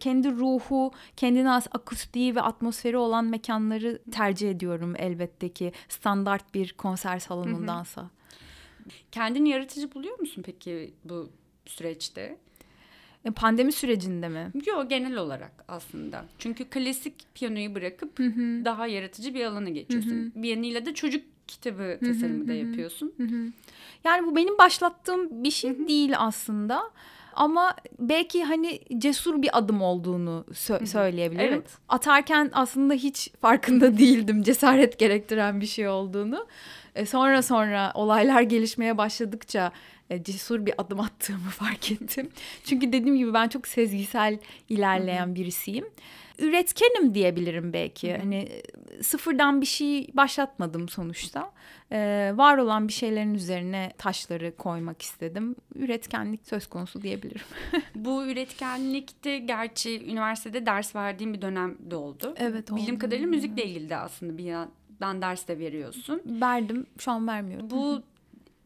kendi 0.00 0.30
ruhu, 0.30 0.92
kendine 1.16 1.48
has 1.48 1.66
akustiği 1.72 2.36
ve 2.36 2.40
atmosferi 2.40 2.96
olan 2.96 3.24
mekanları 3.24 4.02
tercih 4.12 4.50
ediyorum 4.50 4.94
elbette 4.98 5.48
ki 5.48 5.72
standart 5.88 6.54
bir 6.54 6.72
konser 6.72 7.18
salonundansa. 7.18 8.10
Kendini 9.12 9.48
yaratıcı 9.48 9.94
buluyor 9.94 10.18
musun 10.18 10.42
peki 10.46 10.94
bu 11.04 11.30
süreçte? 11.66 12.36
E, 13.24 13.30
pandemi 13.30 13.72
sürecinde 13.72 14.28
mi? 14.28 14.52
Yok 14.66 14.90
genel 14.90 15.16
olarak 15.16 15.64
aslında. 15.68 16.24
Çünkü 16.38 16.64
klasik 16.64 17.14
piyanoyu 17.34 17.74
bırakıp 17.74 18.18
hı 18.18 18.26
hı. 18.26 18.64
daha 18.64 18.86
yaratıcı 18.86 19.34
bir 19.34 19.44
alana 19.44 19.68
geçiyorsun. 19.68 20.10
Hı 20.10 20.38
hı. 20.38 20.42
Bir 20.42 20.48
yanıyla 20.48 20.86
da 20.86 20.94
çocuk 20.94 21.24
kitabı 21.48 21.98
tasarımı 22.00 22.38
hı 22.40 22.44
hı. 22.44 22.48
da 22.48 22.52
yapıyorsun. 22.52 23.14
Hı 23.16 23.22
hı. 23.22 23.52
Yani 24.04 24.26
bu 24.26 24.36
benim 24.36 24.58
başlattığım 24.58 25.44
bir 25.44 25.50
şey 25.50 25.78
hı 25.78 25.82
hı. 25.82 25.88
değil 25.88 26.12
aslında. 26.18 26.90
Ama 27.36 27.76
belki 27.98 28.44
hani 28.44 28.80
cesur 28.98 29.42
bir 29.42 29.58
adım 29.58 29.82
olduğunu 29.82 30.44
sö- 30.50 30.86
söyleyebilirim. 30.86 31.52
Evet. 31.52 31.78
Atarken 31.88 32.50
aslında 32.52 32.94
hiç 32.94 33.30
farkında 33.40 33.98
değildim 33.98 34.42
cesaret 34.42 34.98
gerektiren 34.98 35.60
bir 35.60 35.66
şey 35.66 35.88
olduğunu. 35.88 36.46
E, 36.94 37.06
sonra 37.06 37.42
sonra 37.42 37.92
olaylar 37.94 38.42
gelişmeye 38.42 38.98
başladıkça 38.98 39.72
e, 40.10 40.22
cesur 40.22 40.66
bir 40.66 40.74
adım 40.78 41.00
attığımı 41.00 41.50
fark 41.50 41.92
ettim. 41.92 42.30
Çünkü 42.64 42.92
dediğim 42.92 43.16
gibi 43.16 43.34
ben 43.34 43.48
çok 43.48 43.68
sezgisel 43.68 44.38
ilerleyen 44.68 45.34
birisiyim. 45.34 45.86
Üretkenim 46.38 47.14
diyebilirim 47.14 47.72
belki. 47.72 48.12
Hı-hı. 48.12 48.18
Hani 48.18 48.36
e, 48.36 49.02
sıfırdan 49.02 49.60
bir 49.60 49.66
şey 49.66 50.08
başlatmadım 50.14 50.88
sonuçta. 50.88 51.52
Ee, 51.92 52.32
var 52.34 52.58
olan 52.58 52.88
bir 52.88 52.92
şeylerin 52.92 53.34
üzerine 53.34 53.92
taşları 53.98 54.56
koymak 54.56 55.02
istedim. 55.02 55.56
Üretkenlik 55.74 56.46
söz 56.46 56.66
konusu 56.66 57.02
diyebilirim. 57.02 57.46
Bu 57.94 58.26
üretkenlikte 58.26 59.38
gerçi 59.38 60.04
üniversitede 60.04 60.66
ders 60.66 60.96
verdiğim 60.96 61.34
bir 61.34 61.42
dönemde 61.42 61.96
oldu. 61.96 62.34
Evet 62.36 62.70
oldu. 62.70 62.80
Bildiğim 62.80 62.98
kadarıyla 62.98 63.28
müzikle 63.28 63.64
ilgili 63.64 63.90
de 63.90 63.96
aslında 63.96 64.38
bir 64.38 64.44
yandan 65.00 65.22
ders 65.22 65.48
de 65.48 65.58
veriyorsun. 65.58 66.22
Verdim. 66.26 66.86
Şu 66.98 67.10
an 67.10 67.28
vermiyorum. 67.28 67.70
Bu 67.70 68.02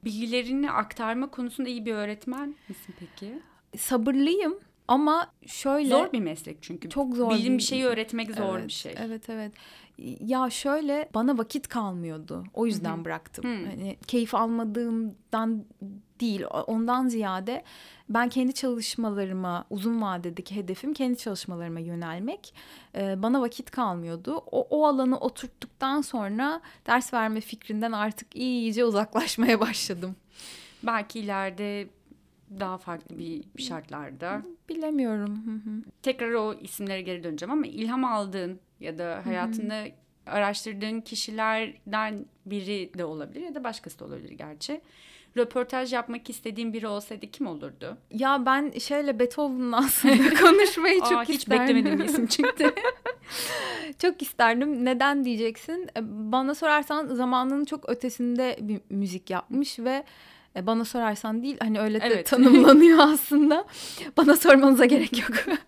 bilgilerini 0.05 0.71
aktarma 0.71 1.31
konusunda 1.31 1.69
iyi 1.69 1.87
bir 1.87 1.95
öğretmen 1.95 2.55
misin 2.69 2.95
peki? 2.99 3.39
Sabırlıyım 3.77 4.59
ama 4.89 5.33
şöyle 5.47 5.89
zor 5.89 6.13
bir 6.13 6.21
meslek 6.21 6.63
çünkü. 6.63 6.89
Çok 6.89 7.17
zor. 7.17 7.31
Bildiğin 7.31 7.59
bir 7.59 7.63
şeyi 7.63 7.85
öğretmek 7.85 8.35
zor 8.35 8.59
evet, 8.59 8.69
bir 8.69 8.73
şey. 8.73 8.95
Evet 8.99 9.29
evet. 9.29 9.53
Ya 10.21 10.51
şöyle 10.51 11.09
bana 11.15 11.39
vakit 11.39 11.69
kalmıyordu. 11.69 12.45
O 12.55 12.67
yüzden 12.67 12.97
Hı-hı. 12.97 13.05
bıraktım. 13.05 13.45
Hı. 13.45 13.67
Hani 13.67 13.97
keyif 14.07 14.35
almadığımdan 14.35 15.65
değil. 16.21 16.45
Ondan 16.67 17.09
ziyade 17.09 17.65
ben 18.09 18.29
kendi 18.29 18.55
çalışmalarıma 18.55 19.65
uzun 19.71 20.03
vadedeki 20.03 20.57
hedefim 20.57 20.95
kendi 20.95 21.19
çalışmalarıma 21.19 21.81
yönelmek. 21.81 22.55
Ee, 22.95 23.23
bana 23.23 23.41
vakit 23.41 23.71
kalmıyordu. 23.71 24.37
O, 24.37 24.67
o 24.71 24.87
alanı 24.87 25.19
oturttuktan 25.19 26.01
sonra 26.01 26.61
ders 26.87 27.15
verme 27.15 27.41
fikrinden 27.41 27.93
artık 27.93 28.37
iyice 28.37 28.85
uzaklaşmaya 28.85 29.61
başladım. 29.69 30.17
Belki 30.83 31.21
ileride 31.21 31.89
daha 32.61 32.79
farklı 32.79 33.19
bir 33.19 33.63
şartlarda. 33.63 34.43
Bilemiyorum. 34.69 35.43
Tekrar 36.03 36.33
o 36.33 36.55
isimlere 36.55 37.03
geri 37.03 37.25
döneceğim 37.25 37.53
ama 37.53 37.67
ilham 37.67 38.05
aldığın 38.05 38.61
ya 38.81 38.99
da 38.99 39.23
hayatında 39.25 39.85
araştırdığın 40.27 41.01
kişilerden 41.01 42.27
biri 42.47 42.91
de 42.99 43.05
olabilir 43.05 43.45
ya 43.45 43.55
da 43.55 43.65
başkası 43.65 43.99
da 43.99 44.05
olabilir 44.05 44.33
gerçi 44.33 44.81
röportaj 45.39 45.93
yapmak 45.93 46.31
istediğim 46.31 46.73
biri 46.73 46.87
olsaydı 46.87 47.27
kim 47.27 47.47
olurdu? 47.47 47.97
Ya 48.11 48.47
ben 48.47 48.73
şeyle 48.79 49.19
Beethoven'la 49.19 49.77
aslında 49.77 50.35
konuşmayı 50.41 51.01
çok 51.01 51.13
Aa, 51.13 51.25
hiç 51.25 51.39
isterdim. 51.39 51.65
Hiç 51.65 51.75
beklemediğim 51.75 52.05
isim 52.05 52.27
çıktı. 52.27 52.75
çok 53.99 54.23
isterdim. 54.23 54.85
Neden 54.85 55.25
diyeceksin? 55.25 55.91
E, 55.97 56.01
bana 56.33 56.55
sorarsan 56.55 57.07
zamanının 57.07 57.65
çok 57.65 57.89
ötesinde 57.89 58.57
bir 58.61 58.81
müzik 58.91 59.31
yapmış 59.31 59.79
ve 59.79 60.05
e, 60.59 60.67
bana 60.67 60.85
sorarsan 60.85 61.43
değil 61.43 61.57
hani 61.61 61.81
öyle 61.81 62.01
de 62.01 62.07
evet. 62.07 62.27
tanımlanıyor 62.31 62.99
aslında. 62.99 63.65
Bana 64.17 64.37
sormanıza 64.37 64.85
gerek 64.85 65.19
yok. 65.19 65.33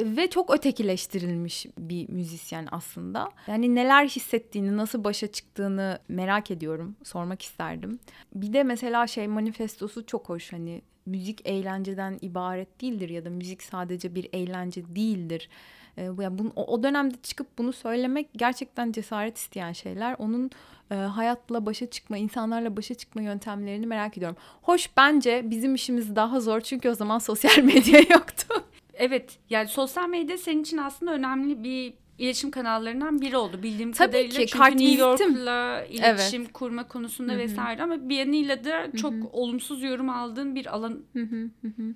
Ve 0.00 0.30
çok 0.30 0.54
ötekileştirilmiş 0.54 1.66
bir 1.78 2.08
müzisyen 2.08 2.68
aslında. 2.70 3.30
Yani 3.46 3.74
neler 3.74 4.08
hissettiğini, 4.08 4.76
nasıl 4.76 5.04
başa 5.04 5.26
çıktığını 5.26 5.98
merak 6.08 6.50
ediyorum. 6.50 6.96
Sormak 7.04 7.42
isterdim. 7.42 7.98
Bir 8.34 8.52
de 8.52 8.62
mesela 8.62 9.06
şey 9.06 9.28
manifestosu 9.28 10.06
çok 10.06 10.28
hoş 10.28 10.52
hani 10.52 10.82
müzik 11.06 11.48
eğlenceden 11.48 12.18
ibaret 12.22 12.80
değildir 12.80 13.08
ya 13.08 13.24
da 13.24 13.30
müzik 13.30 13.62
sadece 13.62 14.14
bir 14.14 14.28
eğlence 14.32 14.82
değildir. 14.96 15.48
E, 15.96 16.02
yani 16.02 16.38
bunu, 16.38 16.52
o 16.56 16.82
dönemde 16.82 17.14
çıkıp 17.22 17.58
bunu 17.58 17.72
söylemek 17.72 18.28
gerçekten 18.36 18.92
cesaret 18.92 19.38
isteyen 19.38 19.72
şeyler. 19.72 20.16
Onun 20.18 20.50
e, 20.90 20.94
hayatla 20.94 21.66
başa 21.66 21.90
çıkma, 21.90 22.16
insanlarla 22.16 22.76
başa 22.76 22.94
çıkma 22.94 23.22
yöntemlerini 23.22 23.86
merak 23.86 24.18
ediyorum. 24.18 24.36
Hoş 24.62 24.90
bence 24.96 25.42
bizim 25.50 25.74
işimiz 25.74 26.16
daha 26.16 26.40
zor 26.40 26.60
çünkü 26.60 26.88
o 26.88 26.94
zaman 26.94 27.18
sosyal 27.18 27.58
medya 27.64 28.00
yoktu. 28.00 28.64
Evet 28.94 29.38
yani 29.50 29.68
sosyal 29.68 30.08
medya 30.08 30.38
senin 30.38 30.62
için 30.62 30.78
aslında 30.78 31.12
önemli 31.12 31.64
bir 31.64 31.94
iletişim 32.18 32.50
kanallarından 32.50 33.20
biri 33.20 33.36
oldu 33.36 33.62
bildiğim 33.62 33.92
Tabii 33.92 34.12
kadarıyla. 34.12 34.40
Ki, 34.40 34.46
Çünkü 34.46 34.70
New 34.70 35.00
York'la 35.00 35.84
iletişim 35.84 36.42
evet. 36.42 36.52
kurma 36.52 36.88
konusunda 36.88 37.32
Hı-hı. 37.32 37.40
vesaire 37.40 37.82
ama 37.82 38.08
bir 38.08 38.16
yanıyla 38.16 38.64
da 38.64 38.92
çok 38.96 39.12
Hı-hı. 39.12 39.28
olumsuz 39.32 39.82
yorum 39.82 40.10
aldığın 40.10 40.54
bir 40.54 40.74
alan. 40.74 41.00
Hı-hı. 41.12 41.50
Hı-hı. 41.62 41.94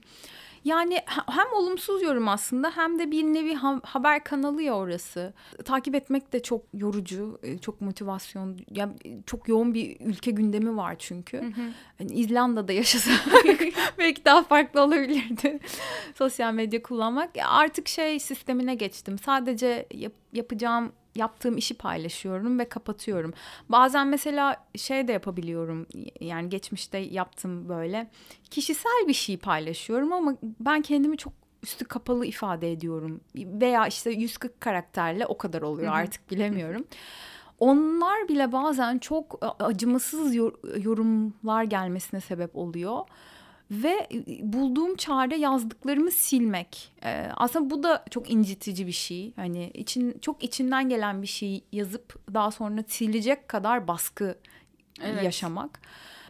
Yani 0.64 0.99
hem 1.27 1.53
olumsuz 1.55 2.03
yorum 2.03 2.29
aslında 2.29 2.71
hem 2.77 2.99
de 2.99 3.11
bir 3.11 3.25
nevi 3.25 3.55
haber 3.83 4.25
kanalı 4.25 4.62
ya 4.62 4.75
orası. 4.75 5.33
Takip 5.64 5.94
etmek 5.94 6.33
de 6.33 6.42
çok 6.42 6.62
yorucu, 6.75 7.38
e, 7.42 7.59
çok 7.59 7.81
motivasyon. 7.81 8.59
Ya 8.71 8.90
çok 9.27 9.49
yoğun 9.49 9.75
bir 9.75 9.97
ülke 10.01 10.31
gündemi 10.31 10.77
var 10.77 10.97
çünkü. 10.99 11.38
Hı 11.38 11.47
hı. 11.47 11.71
Yani 12.01 12.12
İzlanda'da 12.12 12.73
yaşasa 12.73 13.11
belki 13.99 14.25
daha 14.25 14.42
farklı 14.42 14.83
olabilirdi. 14.83 15.59
Sosyal 16.14 16.53
medya 16.53 16.83
kullanmak. 16.83 17.31
Artık 17.44 17.88
şey 17.88 18.18
sistemine 18.18 18.75
geçtim. 18.75 19.18
Sadece 19.18 19.87
yap, 19.94 20.12
yapacağım 20.33 20.92
yaptığım 21.18 21.57
işi 21.57 21.74
paylaşıyorum 21.74 22.59
ve 22.59 22.68
kapatıyorum. 22.68 23.33
Bazen 23.68 24.09
mesela 24.09 24.57
şey 24.76 25.09
de 25.09 25.12
yapabiliyorum. 25.12 25.87
Yani 26.20 26.48
geçmişte 26.48 26.98
yaptım 26.98 27.68
böyle. 27.68 28.11
Kişisel 28.50 29.09
bir 29.09 29.14
şey 29.14 29.37
paylaşıyorum 29.37 30.12
ama 30.12 30.37
ben 30.61 30.83
kendimi 30.83 31.16
çok 31.16 31.33
üstü 31.62 31.85
kapalı 31.85 32.26
ifade 32.26 32.72
ediyorum. 32.72 33.20
Veya 33.37 33.87
işte 33.87 34.11
140 34.11 34.61
karakterle 34.61 35.26
o 35.26 35.38
kadar 35.38 35.62
oluyor 35.62 35.92
artık 35.92 36.31
bilemiyorum. 36.31 36.85
Onlar 37.59 38.28
bile 38.28 38.52
bazen 38.52 38.98
çok 38.98 39.54
acımasız 39.59 40.35
yorumlar 40.85 41.62
gelmesine 41.62 42.20
sebep 42.20 42.57
oluyor 42.57 43.04
ve 43.70 44.09
bulduğum 44.42 44.96
çare 44.96 45.37
yazdıklarımı 45.37 46.11
silmek. 46.11 46.92
Ee, 47.04 47.28
aslında 47.37 47.70
bu 47.70 47.83
da 47.83 48.04
çok 48.11 48.31
incitici 48.31 48.87
bir 48.87 48.92
şey. 48.92 49.33
Hani 49.37 49.70
için 49.74 50.18
çok 50.18 50.44
içinden 50.44 50.88
gelen 50.88 51.22
bir 51.22 51.26
şey 51.26 51.64
yazıp 51.72 52.35
daha 52.35 52.50
sonra 52.50 52.85
silecek 52.88 53.48
kadar 53.48 53.88
baskı 53.88 54.38
evet. 55.02 55.24
yaşamak. 55.24 55.81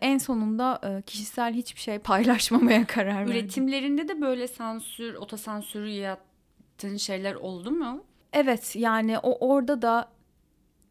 En 0.00 0.18
sonunda 0.18 0.80
e, 0.82 1.02
kişisel 1.02 1.54
hiçbir 1.54 1.80
şey 1.80 1.98
paylaşmamaya 1.98 2.86
karar 2.86 3.20
verdim. 3.20 3.32
Üretimlerinde 3.32 4.08
de 4.08 4.20
böyle 4.20 4.48
sansür, 4.48 5.14
otosansürü 5.14 5.88
yaptığın 5.88 6.96
şeyler 6.96 7.34
oldu 7.34 7.70
mu? 7.70 8.04
Evet 8.32 8.76
yani 8.76 9.18
o 9.18 9.48
orada 9.48 9.82
da 9.82 10.08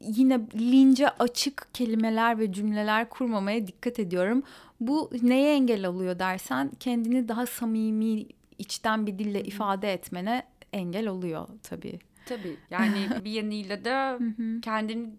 yine 0.01 0.39
lince 0.55 1.09
açık 1.09 1.67
kelimeler 1.73 2.39
ve 2.39 2.51
cümleler 2.51 3.09
kurmamaya 3.09 3.67
dikkat 3.67 3.99
ediyorum. 3.99 4.43
Bu 4.79 5.09
neye 5.21 5.53
engel 5.53 5.85
oluyor 5.85 6.19
dersen 6.19 6.71
kendini 6.79 7.27
daha 7.27 7.45
samimi 7.45 8.25
içten 8.57 9.07
bir 9.07 9.19
dille 9.19 9.43
ifade 9.43 9.93
etmene 9.93 10.43
engel 10.73 11.07
oluyor 11.07 11.47
tabii. 11.63 11.99
Tabii 12.25 12.57
yani 12.69 13.07
bir 13.25 13.31
yanıyla 13.31 13.85
da 13.85 14.19
kendini 14.61 15.09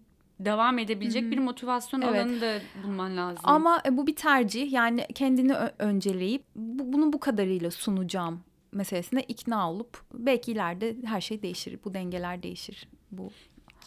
devam 0.40 0.78
edebilecek 0.78 1.22
Hı-hı. 1.22 1.30
bir 1.30 1.38
motivasyon 1.38 2.00
evet. 2.00 2.14
alanı 2.14 2.40
da 2.40 2.60
bulman 2.84 3.16
lazım. 3.16 3.40
Ama 3.44 3.82
e, 3.86 3.96
bu 3.96 4.06
bir 4.06 4.16
tercih. 4.16 4.72
Yani 4.72 5.06
kendini 5.14 5.54
önceleyip 5.78 6.44
bu, 6.56 6.92
bunu 6.92 7.12
bu 7.12 7.20
kadarıyla 7.20 7.70
sunacağım 7.70 8.40
meselesine 8.72 9.22
ikna 9.22 9.70
olup 9.72 10.02
belki 10.14 10.52
ileride 10.52 10.96
her 11.04 11.20
şey 11.20 11.42
değişir. 11.42 11.78
Bu 11.84 11.94
dengeler 11.94 12.42
değişir. 12.42 12.88
Bu 13.10 13.30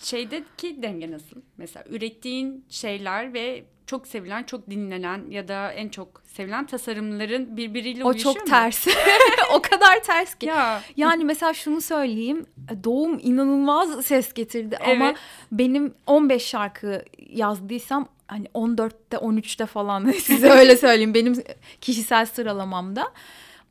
şeydeki 0.02 0.82
denge 0.82 1.12
nasıl? 1.12 1.42
Mesela 1.58 1.86
ürettiğin 1.90 2.66
şeyler 2.70 3.34
ve 3.34 3.64
çok 3.92 4.08
sevilen, 4.08 4.44
çok 4.44 4.70
dinlenen 4.70 5.26
ya 5.30 5.48
da 5.48 5.72
en 5.72 5.90
çok 5.90 6.22
sevilen 6.26 6.66
tasarımların 6.66 7.58
birbiriyle 7.58 8.04
o 8.04 8.08
uyuşuyor 8.08 8.36
mu? 8.36 8.42
O 8.42 8.46
çok 8.46 8.50
ters. 8.50 8.88
o 9.54 9.62
kadar 9.62 10.04
ters 10.04 10.36
ki. 10.36 10.46
Ya. 10.46 10.82
Yani 10.98 11.26
mesela 11.26 11.54
şunu 11.54 11.82
söyleyeyim. 11.82 12.46
Doğum 12.84 13.20
inanılmaz 13.22 14.06
ses 14.06 14.34
getirdi 14.34 14.78
evet. 14.82 15.02
ama 15.02 15.14
benim 15.52 15.94
15 16.08 16.44
şarkı 16.46 17.06
yazdıysam 17.30 18.08
hani 18.28 18.48
14'te 18.48 19.18
13'te 19.18 19.66
falan 19.66 20.12
size 20.24 20.50
öyle 20.50 20.78
söyleyeyim 20.78 21.14
benim 21.14 21.44
kişisel 21.82 22.26
sıralamamda. 22.26 23.12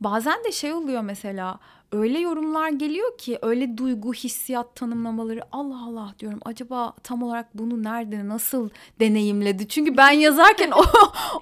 Bazen 0.01 0.43
de 0.43 0.51
şey 0.51 0.73
oluyor 0.73 1.01
mesela 1.01 1.59
öyle 1.91 2.19
yorumlar 2.19 2.69
geliyor 2.69 3.17
ki 3.17 3.39
öyle 3.41 3.77
duygu, 3.77 4.13
hissiyat 4.13 4.75
tanımlamaları 4.75 5.41
Allah 5.51 5.85
Allah 5.85 6.13
diyorum. 6.19 6.39
Acaba 6.45 6.93
tam 7.03 7.23
olarak 7.23 7.57
bunu 7.57 7.83
nerede, 7.83 8.27
nasıl 8.27 8.69
deneyimledi? 8.99 9.67
Çünkü 9.67 9.97
ben 9.97 10.11
yazarken 10.11 10.71
o, 10.75 10.83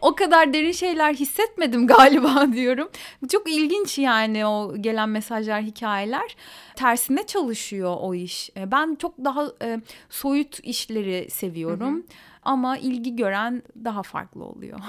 o 0.01 0.15
kadar 0.15 0.53
derin 0.53 0.71
şeyler 0.71 1.13
hissetmedim 1.13 1.88
galiba 1.88 2.45
diyorum. 2.53 2.89
Çok 3.31 3.51
ilginç 3.51 3.97
yani 3.97 4.45
o 4.45 4.75
gelen 4.77 5.09
mesajlar, 5.09 5.62
hikayeler. 5.62 6.35
Tersine 6.75 7.27
çalışıyor 7.27 7.97
o 7.99 8.13
iş. 8.13 8.49
E, 8.57 8.71
ben 8.71 8.95
çok 8.95 9.17
daha 9.17 9.51
e, 9.62 9.81
soyut 10.09 10.59
işleri 10.63 11.27
seviyorum. 11.29 11.95
Hı 11.95 11.99
hı. 11.99 12.03
Ama 12.43 12.77
ilgi 12.77 13.15
gören 13.15 13.63
daha 13.85 14.03
farklı 14.03 14.43
oluyor. 14.43 14.79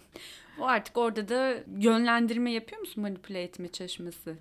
o 0.60 0.64
artık 0.64 0.96
orada 0.96 1.28
da 1.28 1.54
yönlendirme 1.78 2.52
yapıyor 2.52 2.80
musun 2.80 3.02
manipüle 3.02 3.42
etme 3.42 3.68
çalışması? 3.68 4.36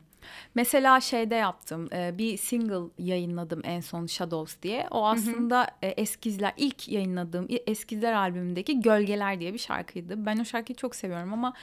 Mesela 0.55 1.01
şeyde 1.01 1.36
yaptım 1.36 1.89
bir 1.91 2.38
single 2.38 2.89
yayınladım 2.97 3.62
en 3.63 3.79
son 3.79 4.05
Shadows 4.05 4.62
diye. 4.62 4.88
O 4.91 5.08
aslında 5.08 5.60
hı 5.60 5.88
hı. 5.88 5.93
eskizler 5.97 6.53
ilk 6.58 6.89
yayınladığım 6.89 7.47
eskizler 7.67 8.13
albümündeki 8.13 8.82
Gölgeler 8.82 9.39
diye 9.39 9.53
bir 9.53 9.60
şarkıydı. 9.60 10.25
Ben 10.25 10.38
o 10.38 10.45
şarkıyı 10.45 10.75
çok 10.75 10.95
seviyorum 10.95 11.34
ama 11.34 11.53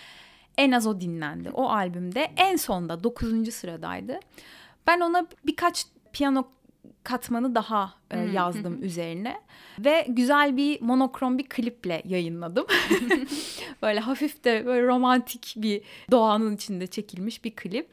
en 0.59 0.73
az 0.73 0.87
o 0.87 1.01
dinlendi. 1.01 1.51
O 1.51 1.69
albümde 1.69 2.33
en 2.37 2.57
sonda 2.57 3.05
dokuzuncu 3.05 3.53
sıradaydı. 3.53 4.21
Ben 4.87 5.01
ona 5.01 5.27
birkaç 5.47 5.87
piyano 6.13 6.49
katmanı 7.03 7.55
daha 7.55 7.95
e, 8.11 8.19
yazdım 8.21 8.83
üzerine 8.83 9.41
ve 9.79 10.07
güzel 10.09 10.57
bir 10.57 10.83
monokrom 10.83 11.39
bir 11.39 11.49
kliple 11.49 12.03
yayınladım. 12.05 12.67
böyle 13.83 14.01
hafif 14.01 14.45
de 14.45 14.67
böyle 14.67 14.87
romantik 14.87 15.55
bir 15.57 15.83
doğanın 16.11 16.55
içinde 16.55 16.87
çekilmiş 16.87 17.45
bir 17.45 17.51
klip. 17.51 17.89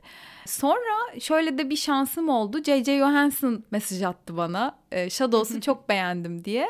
Sonra 0.45 1.19
şöyle 1.19 1.57
de 1.57 1.69
bir 1.69 1.75
şansım 1.75 2.29
oldu. 2.29 2.63
J.J. 2.63 2.97
Johansson 2.97 3.63
mesaj 3.71 4.01
attı 4.01 4.37
bana. 4.37 4.75
E, 4.91 5.09
Shadows'u 5.09 5.61
çok 5.61 5.89
beğendim 5.89 6.45
diye. 6.45 6.67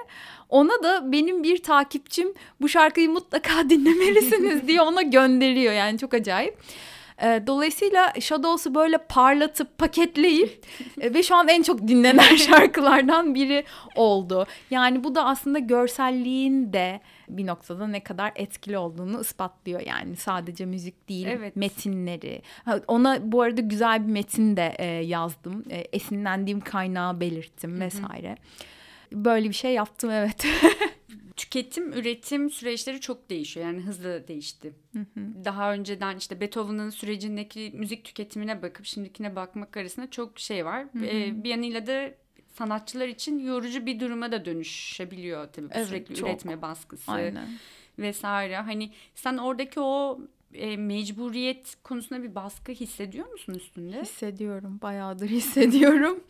Ona 0.49 0.83
da 0.83 1.11
benim 1.11 1.43
bir 1.43 1.63
takipçim 1.63 2.33
bu 2.61 2.69
şarkıyı 2.69 3.09
mutlaka 3.09 3.69
dinlemelisiniz 3.69 4.67
diye 4.67 4.81
ona 4.81 5.01
gönderiyor. 5.01 5.73
Yani 5.73 5.99
çok 5.99 6.13
acayip. 6.13 6.57
E, 7.21 7.43
dolayısıyla 7.47 8.13
Shadows'u 8.19 8.75
böyle 8.75 8.97
parlatıp 8.97 9.77
paketleyip 9.77 10.65
e, 11.01 11.13
ve 11.13 11.23
şu 11.23 11.35
an 11.35 11.47
en 11.47 11.63
çok 11.63 11.87
dinlenen 11.87 12.35
şarkılardan 12.35 13.35
biri 13.35 13.63
oldu. 13.95 14.45
Yani 14.69 15.03
bu 15.03 15.15
da 15.15 15.25
aslında 15.25 15.59
görselliğin 15.59 16.73
de 16.73 17.01
bir 17.29 17.47
noktada 17.47 17.87
ne 17.87 18.03
kadar 18.03 18.31
etkili 18.35 18.77
olduğunu 18.77 19.21
ispatlıyor 19.21 19.81
yani. 19.81 20.15
Sadece 20.15 20.65
müzik 20.65 21.09
değil 21.09 21.27
evet. 21.27 21.55
metinleri. 21.55 22.41
Ona 22.87 23.31
bu 23.31 23.41
arada 23.41 23.61
güzel 23.61 24.07
bir 24.07 24.11
metin 24.11 24.57
de 24.57 24.75
e, 24.79 24.85
yazdım. 24.85 25.63
E, 25.69 25.77
esinlendiğim 25.77 26.61
kaynağı 26.61 27.19
belirttim 27.19 27.79
vesaire. 27.79 28.37
Böyle 29.11 29.49
bir 29.49 29.53
şey 29.53 29.73
yaptım 29.73 30.09
evet. 30.11 30.45
Tüketim 31.35 31.93
üretim 31.93 32.49
süreçleri 32.49 32.99
çok 32.99 33.29
değişiyor. 33.29 33.65
Yani 33.65 33.81
hızlı 33.81 34.27
değişti. 34.27 34.73
Daha 35.45 35.73
önceden 35.73 36.17
işte 36.17 36.41
Beethoven'ın 36.41 36.89
sürecindeki 36.89 37.71
müzik 37.73 38.05
tüketimine 38.05 38.61
bakıp 38.61 38.85
şimdikine 38.85 39.35
bakmak 39.35 39.77
arasında 39.77 40.09
çok 40.09 40.39
şey 40.39 40.65
var. 40.65 40.85
Ee, 41.03 41.43
bir 41.43 41.49
yanıyla 41.49 41.87
da 41.87 42.11
sanatçılar 42.53 43.07
için 43.07 43.39
yorucu 43.39 43.85
bir 43.85 43.99
duruma 43.99 44.31
da 44.31 44.45
dönüşebiliyor 44.45 45.47
tabii 45.53 45.67
evet, 45.71 45.87
sürekli 45.87 46.15
çok. 46.15 46.29
üretme 46.29 46.61
baskısı 46.61 47.11
Aynen. 47.11 47.47
vesaire. 47.99 48.57
Hani 48.57 48.91
sen 49.15 49.37
oradaki 49.37 49.79
o 49.79 50.19
e, 50.53 50.77
mecburiyet 50.77 51.75
konusunda 51.83 52.23
bir 52.23 52.35
baskı 52.35 52.71
hissediyor 52.71 53.31
musun 53.31 53.53
üstünde? 53.53 54.01
Hissediyorum. 54.01 54.79
Bayağıdır 54.81 55.27
hissediyorum. 55.29 56.23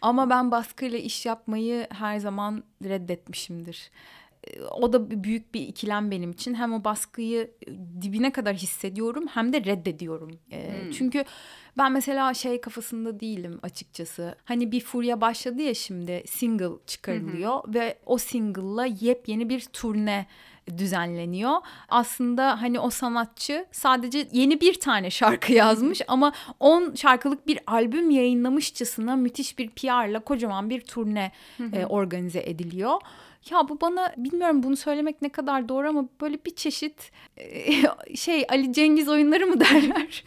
Ama 0.00 0.30
ben 0.30 0.50
baskıyla 0.50 0.98
iş 0.98 1.26
yapmayı 1.26 1.86
her 1.90 2.18
zaman 2.18 2.64
reddetmişimdir 2.84 3.90
o 4.70 4.92
da 4.92 5.24
büyük 5.24 5.54
bir 5.54 5.60
ikilem 5.60 6.10
benim 6.10 6.30
için. 6.30 6.54
Hem 6.54 6.72
o 6.72 6.84
baskıyı 6.84 7.50
dibine 8.02 8.32
kadar 8.32 8.56
hissediyorum 8.56 9.24
hem 9.26 9.52
de 9.52 9.64
reddediyorum. 9.64 10.30
Hmm. 10.30 10.90
Çünkü 10.90 11.24
ben 11.78 11.92
mesela 11.92 12.34
şey 12.34 12.60
kafasında 12.60 13.20
değilim 13.20 13.60
açıkçası. 13.62 14.34
Hani 14.44 14.72
bir 14.72 14.80
furya 14.80 15.20
başladı 15.20 15.62
ya 15.62 15.74
şimdi 15.74 16.22
single 16.26 16.78
çıkarılıyor 16.86 17.64
hmm. 17.64 17.74
ve 17.74 17.98
o 18.06 18.18
single'la 18.18 18.86
yepyeni 18.86 19.48
bir 19.48 19.60
turne 19.60 20.26
düzenleniyor. 20.78 21.56
Aslında 21.88 22.62
hani 22.62 22.80
o 22.80 22.90
sanatçı 22.90 23.66
sadece 23.72 24.28
yeni 24.32 24.60
bir 24.60 24.80
tane 24.80 25.10
şarkı 25.10 25.52
yazmış 25.52 26.00
ama 26.08 26.32
10 26.60 26.94
şarkılık 26.94 27.46
bir 27.46 27.58
albüm 27.66 28.10
yayınlamışçasına 28.10 29.16
müthiş 29.16 29.58
bir 29.58 29.70
PR'la 29.70 30.20
kocaman 30.20 30.70
bir 30.70 30.80
turne 30.80 31.32
e, 31.72 31.86
organize 31.86 32.40
ediliyor. 32.40 33.00
Ya 33.50 33.68
bu 33.68 33.80
bana 33.80 34.12
bilmiyorum 34.16 34.62
bunu 34.62 34.76
söylemek 34.76 35.22
ne 35.22 35.28
kadar 35.28 35.68
doğru 35.68 35.88
ama 35.88 36.04
böyle 36.20 36.38
bir 36.44 36.54
çeşit 36.54 37.10
şey 38.14 38.44
Ali 38.48 38.72
Cengiz 38.72 39.08
oyunları 39.08 39.46
mı 39.46 39.60
derler? 39.60 40.24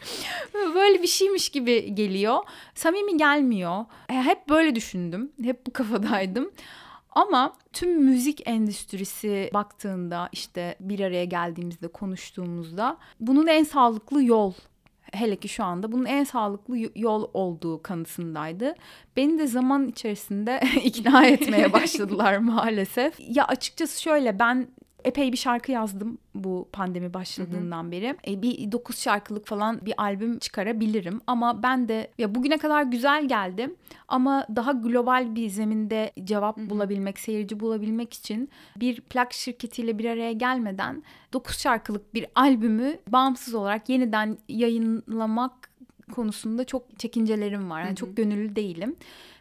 böyle 0.74 1.02
bir 1.02 1.06
şeymiş 1.08 1.48
gibi 1.48 1.94
geliyor. 1.94 2.38
Samimi 2.74 3.16
gelmiyor. 3.16 3.84
Hep 4.08 4.48
böyle 4.48 4.74
düşündüm. 4.74 5.32
Hep 5.42 5.66
bu 5.66 5.72
kafadaydım. 5.72 6.50
Ama 7.10 7.52
tüm 7.72 8.04
müzik 8.04 8.48
endüstrisi 8.48 9.50
baktığında 9.54 10.28
işte 10.32 10.76
bir 10.80 11.00
araya 11.00 11.24
geldiğimizde 11.24 11.88
konuştuğumuzda 11.88 12.98
bunun 13.20 13.46
en 13.46 13.64
sağlıklı 13.64 14.22
yol 14.22 14.52
hele 15.12 15.36
ki 15.36 15.48
şu 15.48 15.64
anda 15.64 15.92
bunun 15.92 16.04
en 16.04 16.24
sağlıklı 16.24 16.76
yol 16.96 17.30
olduğu 17.34 17.82
kanısındaydı. 17.82 18.74
Beni 19.16 19.38
de 19.38 19.46
zaman 19.46 19.88
içerisinde 19.88 20.60
ikna 20.84 21.26
etmeye 21.26 21.72
başladılar 21.72 22.38
maalesef. 22.38 23.14
Ya 23.20 23.44
açıkçası 23.44 24.02
şöyle 24.02 24.38
ben 24.38 24.68
epey 25.04 25.32
bir 25.32 25.36
şarkı 25.36 25.72
yazdım 25.72 26.18
bu 26.34 26.68
pandemi 26.72 27.14
başladığından 27.14 27.82
hı 27.82 27.86
hı. 27.86 27.90
beri. 27.90 28.16
E, 28.28 28.42
bir 28.42 28.72
dokuz 28.72 28.98
şarkılık 28.98 29.46
falan 29.46 29.86
bir 29.86 29.94
albüm 29.98 30.38
çıkarabilirim 30.38 31.20
ama 31.26 31.62
ben 31.62 31.88
de 31.88 32.10
ya 32.18 32.34
bugüne 32.34 32.58
kadar 32.58 32.82
güzel 32.82 33.28
geldim 33.28 33.76
ama 34.08 34.46
daha 34.56 34.72
global 34.72 35.34
bir 35.34 35.48
zeminde 35.48 36.12
cevap 36.24 36.58
hı 36.58 36.70
bulabilmek, 36.70 37.18
seyirci 37.18 37.60
bulabilmek 37.60 38.14
için 38.14 38.50
bir 38.76 39.00
plak 39.00 39.32
şirketiyle 39.32 39.98
bir 39.98 40.04
araya 40.04 40.32
gelmeden 40.32 41.02
dokuz 41.32 41.58
şarkılık 41.58 42.14
bir 42.14 42.26
albümü 42.34 42.98
bağımsız 43.08 43.54
olarak 43.54 43.88
yeniden 43.88 44.38
yayınlamak 44.48 45.67
konusunda 46.08 46.64
çok 46.64 46.98
çekincelerim 46.98 47.70
var. 47.70 47.82
Yani 47.82 47.96
çok 47.96 48.16
gönüllü 48.16 48.56
değilim. 48.56 48.96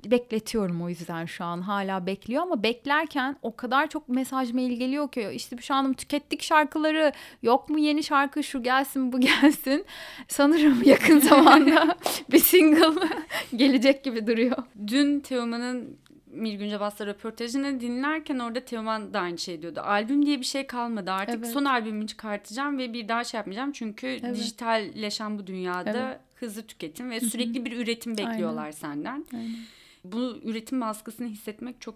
Bekletiyorum 0.05 0.81
o 0.81 0.89
yüzden 0.89 1.25
şu 1.25 1.43
an 1.43 1.61
hala 1.61 2.05
bekliyor 2.05 2.43
ama 2.43 2.63
beklerken 2.63 3.35
o 3.41 3.55
kadar 3.55 3.89
çok 3.89 4.09
mesaj 4.09 4.51
mail 4.53 4.71
geliyor 4.71 5.11
ki 5.11 5.29
işte 5.33 5.57
şu 5.61 5.73
an 5.73 5.93
tükettik 5.93 6.41
şarkıları 6.41 7.11
yok 7.43 7.69
mu 7.69 7.79
yeni 7.79 8.03
şarkı 8.03 8.43
şu 8.43 8.63
gelsin 8.63 9.13
bu 9.13 9.19
gelsin. 9.41 9.85
Sanırım 10.27 10.83
yakın 10.83 11.19
zamanda 11.29 11.97
bir 12.31 12.39
single 12.39 13.07
gelecek 13.55 14.03
gibi 14.03 14.27
duruyor. 14.27 14.57
Dün 14.87 15.19
Teoman'ın 15.19 15.97
Mirgün 16.37 16.79
Bas'la 16.79 17.05
röportajını 17.05 17.79
dinlerken 17.79 18.39
orada 18.39 18.59
Teoman 18.59 19.13
da 19.13 19.19
aynı 19.19 19.37
şey 19.37 19.61
diyordu. 19.61 19.79
Albüm 19.83 20.25
diye 20.25 20.39
bir 20.39 20.45
şey 20.45 20.67
kalmadı 20.67 21.11
artık 21.11 21.35
evet. 21.37 21.47
son 21.47 21.65
albümümü 21.65 22.07
çıkartacağım 22.07 22.77
ve 22.77 22.93
bir 22.93 23.07
daha 23.07 23.23
şey 23.23 23.37
yapmayacağım. 23.37 23.71
Çünkü 23.71 24.07
evet. 24.07 24.35
dijitalleşen 24.35 25.39
bu 25.39 25.47
dünyada 25.47 26.09
evet. 26.09 26.19
Hızlı 26.39 26.67
tüketim 26.67 27.09
ve 27.09 27.19
sürekli 27.19 27.65
bir 27.65 27.77
üretim 27.77 28.17
bekliyorlar 28.17 28.63
Aynen. 28.63 28.71
senden. 28.71 29.25
Aynen. 29.33 29.55
Bu 30.03 30.37
üretim 30.43 30.81
baskısını 30.81 31.27
hissetmek 31.27 31.81
çok 31.81 31.95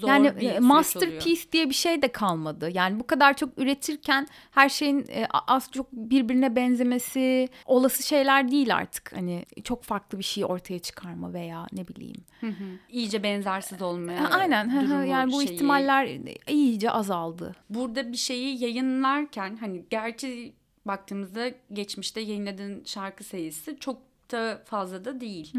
zor 0.00 0.08
yani 0.08 0.40
bir 0.40 0.50
e, 0.50 0.58
masterpiece 0.58 1.30
oluyor. 1.30 1.52
diye 1.52 1.68
bir 1.68 1.74
şey 1.74 2.02
de 2.02 2.12
kalmadı. 2.12 2.70
Yani 2.74 3.00
bu 3.00 3.06
kadar 3.06 3.36
çok 3.36 3.58
üretirken 3.58 4.28
her 4.50 4.68
şeyin 4.68 5.06
e, 5.08 5.26
az 5.30 5.70
çok 5.72 5.92
birbirine 5.92 6.56
benzemesi 6.56 7.48
olası 7.66 8.02
şeyler 8.02 8.50
değil 8.50 8.76
artık. 8.76 9.16
Hani 9.16 9.44
çok 9.64 9.82
farklı 9.82 10.18
bir 10.18 10.24
şey 10.24 10.44
ortaya 10.44 10.78
çıkarma 10.78 11.32
veya 11.32 11.66
ne 11.72 11.88
bileyim. 11.88 12.24
Hı 12.40 12.46
hı. 12.46 12.64
İyice 12.90 13.22
benzersiz 13.22 13.82
olmaya. 13.82 14.28
Aynen. 14.28 15.04
yani 15.04 15.32
bu 15.32 15.42
şeyi. 15.42 15.54
ihtimaller 15.54 16.08
iyice 16.48 16.90
azaldı. 16.90 17.54
Burada 17.70 18.12
bir 18.12 18.16
şeyi 18.16 18.62
yayınlarken 18.62 19.56
hani 19.56 19.84
gerçi 19.90 20.52
baktığımızda 20.86 21.50
geçmişte 21.72 22.20
yayınladığın 22.20 22.82
şarkı 22.84 23.24
sayısı 23.24 23.76
çok 23.80 23.98
da 24.32 24.62
fazla 24.64 25.04
da 25.04 25.20
değil. 25.20 25.52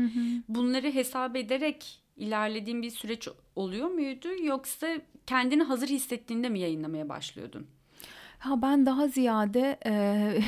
Bunları 0.48 0.94
hesap 0.94 1.36
ederek 1.36 2.00
ilerlediğin 2.18 2.82
bir 2.82 2.90
süreç 2.90 3.28
oluyor 3.56 3.88
muydu 3.88 4.28
yoksa 4.44 4.88
kendini 5.26 5.64
hazır 5.64 5.88
hissettiğinde 5.88 6.50
mi 6.50 6.60
yayınlamaya 6.60 7.10
başlıyordun? 7.10 7.68
Ha 8.40 8.62
ben 8.62 8.86
daha 8.86 9.08
ziyade 9.08 9.80
e, 9.86 9.92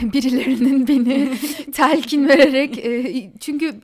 birilerinin 0.14 0.88
beni 0.88 1.32
telkin 1.74 2.28
vererek 2.28 2.78
e, 2.86 3.32
çünkü 3.40 3.82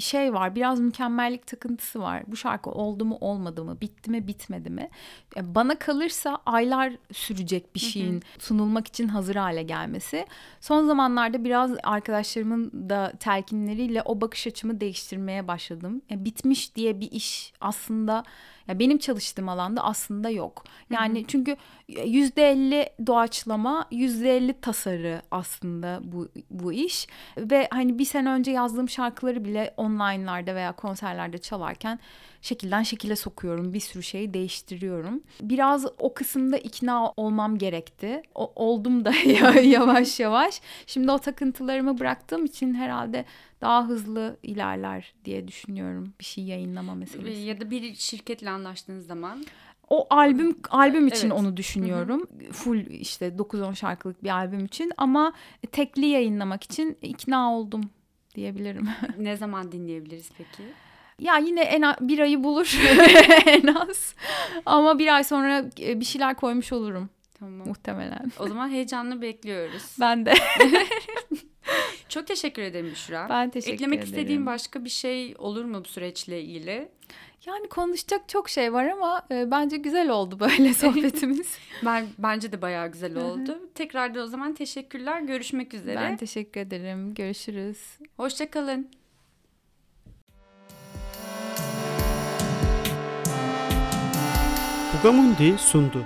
şey 0.00 0.34
var 0.34 0.54
biraz 0.54 0.80
mükemmellik 0.80 1.46
takıntısı 1.46 2.00
var. 2.00 2.22
Bu 2.26 2.36
şarkı 2.36 2.70
oldu 2.70 3.04
mu 3.04 3.18
olmadı 3.20 3.64
mı 3.64 3.80
bitti 3.80 4.10
mi 4.10 4.26
bitmedi 4.26 4.70
mi? 4.70 4.90
E, 5.36 5.54
bana 5.54 5.78
kalırsa 5.78 6.38
aylar 6.46 6.92
sürecek 7.12 7.74
bir 7.74 7.80
şeyin 7.80 8.22
sunulmak 8.38 8.88
için 8.88 9.08
hazır 9.08 9.36
hale 9.36 9.62
gelmesi. 9.62 10.26
Son 10.60 10.86
zamanlarda 10.86 11.44
biraz 11.44 11.70
arkadaşlarımın 11.82 12.90
da 12.90 13.12
telkinleriyle 13.20 14.02
o 14.02 14.20
bakış 14.20 14.46
açımı 14.46 14.80
değiştirmeye 14.80 15.48
başladım. 15.48 16.02
E, 16.10 16.24
bitmiş 16.24 16.76
diye 16.76 17.00
bir 17.00 17.10
iş 17.10 17.52
aslında 17.60 18.24
ya 18.68 18.78
benim 18.78 18.98
çalıştığım 18.98 19.48
alanda 19.48 19.84
aslında 19.84 20.30
yok. 20.30 20.64
Yani 20.90 21.18
hı 21.18 21.22
hı. 21.22 21.26
çünkü 21.28 21.56
yüzde 21.88 22.50
elli 22.50 22.88
doğaçlama, 23.06 23.86
yüzde 23.90 24.36
elli 24.36 24.60
tasarı 24.60 25.22
aslında 25.30 26.00
bu 26.02 26.28
bu 26.50 26.72
iş 26.72 27.06
ve 27.38 27.68
hani 27.70 27.98
bir 27.98 28.04
sene 28.04 28.30
önce 28.30 28.50
yazdığım 28.50 28.88
şarkıları 28.88 29.44
bile 29.44 29.74
online'larda 29.76 30.54
veya 30.54 30.72
konserlerde 30.72 31.38
çalarken 31.38 31.98
şekilden 32.42 32.82
şekile 32.82 33.16
sokuyorum. 33.16 33.72
Bir 33.72 33.80
sürü 33.80 34.02
şeyi 34.02 34.34
değiştiriyorum. 34.34 35.22
Biraz 35.40 35.86
o 35.98 36.14
kısımda 36.14 36.58
ikna 36.58 37.12
olmam 37.16 37.58
gerekti. 37.58 38.22
O, 38.34 38.52
oldum 38.56 39.04
da 39.04 39.12
yavaş 39.62 40.20
yavaş. 40.20 40.60
Şimdi 40.86 41.10
o 41.10 41.18
takıntılarımı 41.18 41.98
bıraktığım 41.98 42.44
için 42.44 42.74
herhalde 42.74 43.24
daha 43.64 43.88
hızlı 43.88 44.36
ilerler 44.42 45.14
diye 45.24 45.48
düşünüyorum 45.48 46.14
bir 46.20 46.24
şey 46.24 46.44
yayınlama 46.44 46.94
meselesi. 46.94 47.40
Ya 47.40 47.60
da 47.60 47.70
bir 47.70 47.94
şirketle 47.94 48.50
anlaştığınız 48.50 49.06
zaman 49.06 49.44
o 49.88 50.06
albüm 50.10 50.56
albüm 50.70 51.06
için 51.06 51.30
evet. 51.30 51.40
onu 51.40 51.56
düşünüyorum. 51.56 52.20
Hı 52.20 52.48
hı. 52.48 52.52
Full 52.52 52.86
işte 52.86 53.28
9-10 53.28 53.76
şarkılık 53.76 54.24
bir 54.24 54.30
albüm 54.30 54.64
için 54.64 54.92
ama 54.96 55.32
tekli 55.72 56.06
yayınlamak 56.06 56.62
için 56.62 56.98
ikna 57.02 57.54
oldum 57.54 57.90
diyebilirim. 58.34 58.88
ne 59.18 59.36
zaman 59.36 59.72
dinleyebiliriz 59.72 60.30
peki? 60.38 60.62
Ya 61.18 61.38
yine 61.38 61.60
en 61.60 61.82
bir 62.00 62.18
ayı 62.18 62.44
bulur 62.44 62.80
en 63.46 63.66
az. 63.66 64.14
Ama 64.66 64.98
bir 64.98 65.14
ay 65.14 65.24
sonra 65.24 65.64
bir 65.76 66.04
şeyler 66.04 66.34
koymuş 66.34 66.72
olurum. 66.72 67.10
Tamam. 67.38 67.68
Muhtemelen. 67.68 68.32
O 68.38 68.48
zaman 68.48 68.68
heyecanla 68.68 69.22
bekliyoruz. 69.22 69.96
Ben 70.00 70.26
de. 70.26 70.34
Çok 72.14 72.26
teşekkür 72.26 72.62
ederim 72.62 72.90
Büşra. 72.90 73.26
Ben 73.28 73.50
teşekkür 73.50 73.74
Eklemek 73.74 73.98
ederim. 73.98 74.12
istediğin 74.12 74.46
başka 74.46 74.84
bir 74.84 74.90
şey 74.90 75.34
olur 75.38 75.64
mu 75.64 75.84
bu 75.84 75.88
süreçle 75.88 76.42
ilgili? 76.42 76.88
Yani 77.46 77.68
konuşacak 77.68 78.28
çok 78.28 78.48
şey 78.48 78.72
var 78.72 78.86
ama 78.86 79.22
e, 79.30 79.50
bence 79.50 79.76
güzel 79.76 80.10
oldu 80.10 80.40
böyle 80.40 80.74
sohbetimiz. 80.84 81.58
ben 81.84 82.06
bence 82.18 82.52
de 82.52 82.62
bayağı 82.62 82.92
güzel 82.92 83.16
oldu. 83.16 83.58
Tekrar 83.74 84.14
da 84.14 84.22
o 84.22 84.26
zaman 84.26 84.54
teşekkürler. 84.54 85.20
Görüşmek 85.20 85.74
üzere. 85.74 85.96
Ben 85.96 86.16
teşekkür 86.16 86.60
ederim. 86.60 87.14
Görüşürüz. 87.14 87.78
Hoşçakalın. 88.16 88.88
Bugamundi 94.92 95.58
sundu. 95.58 96.04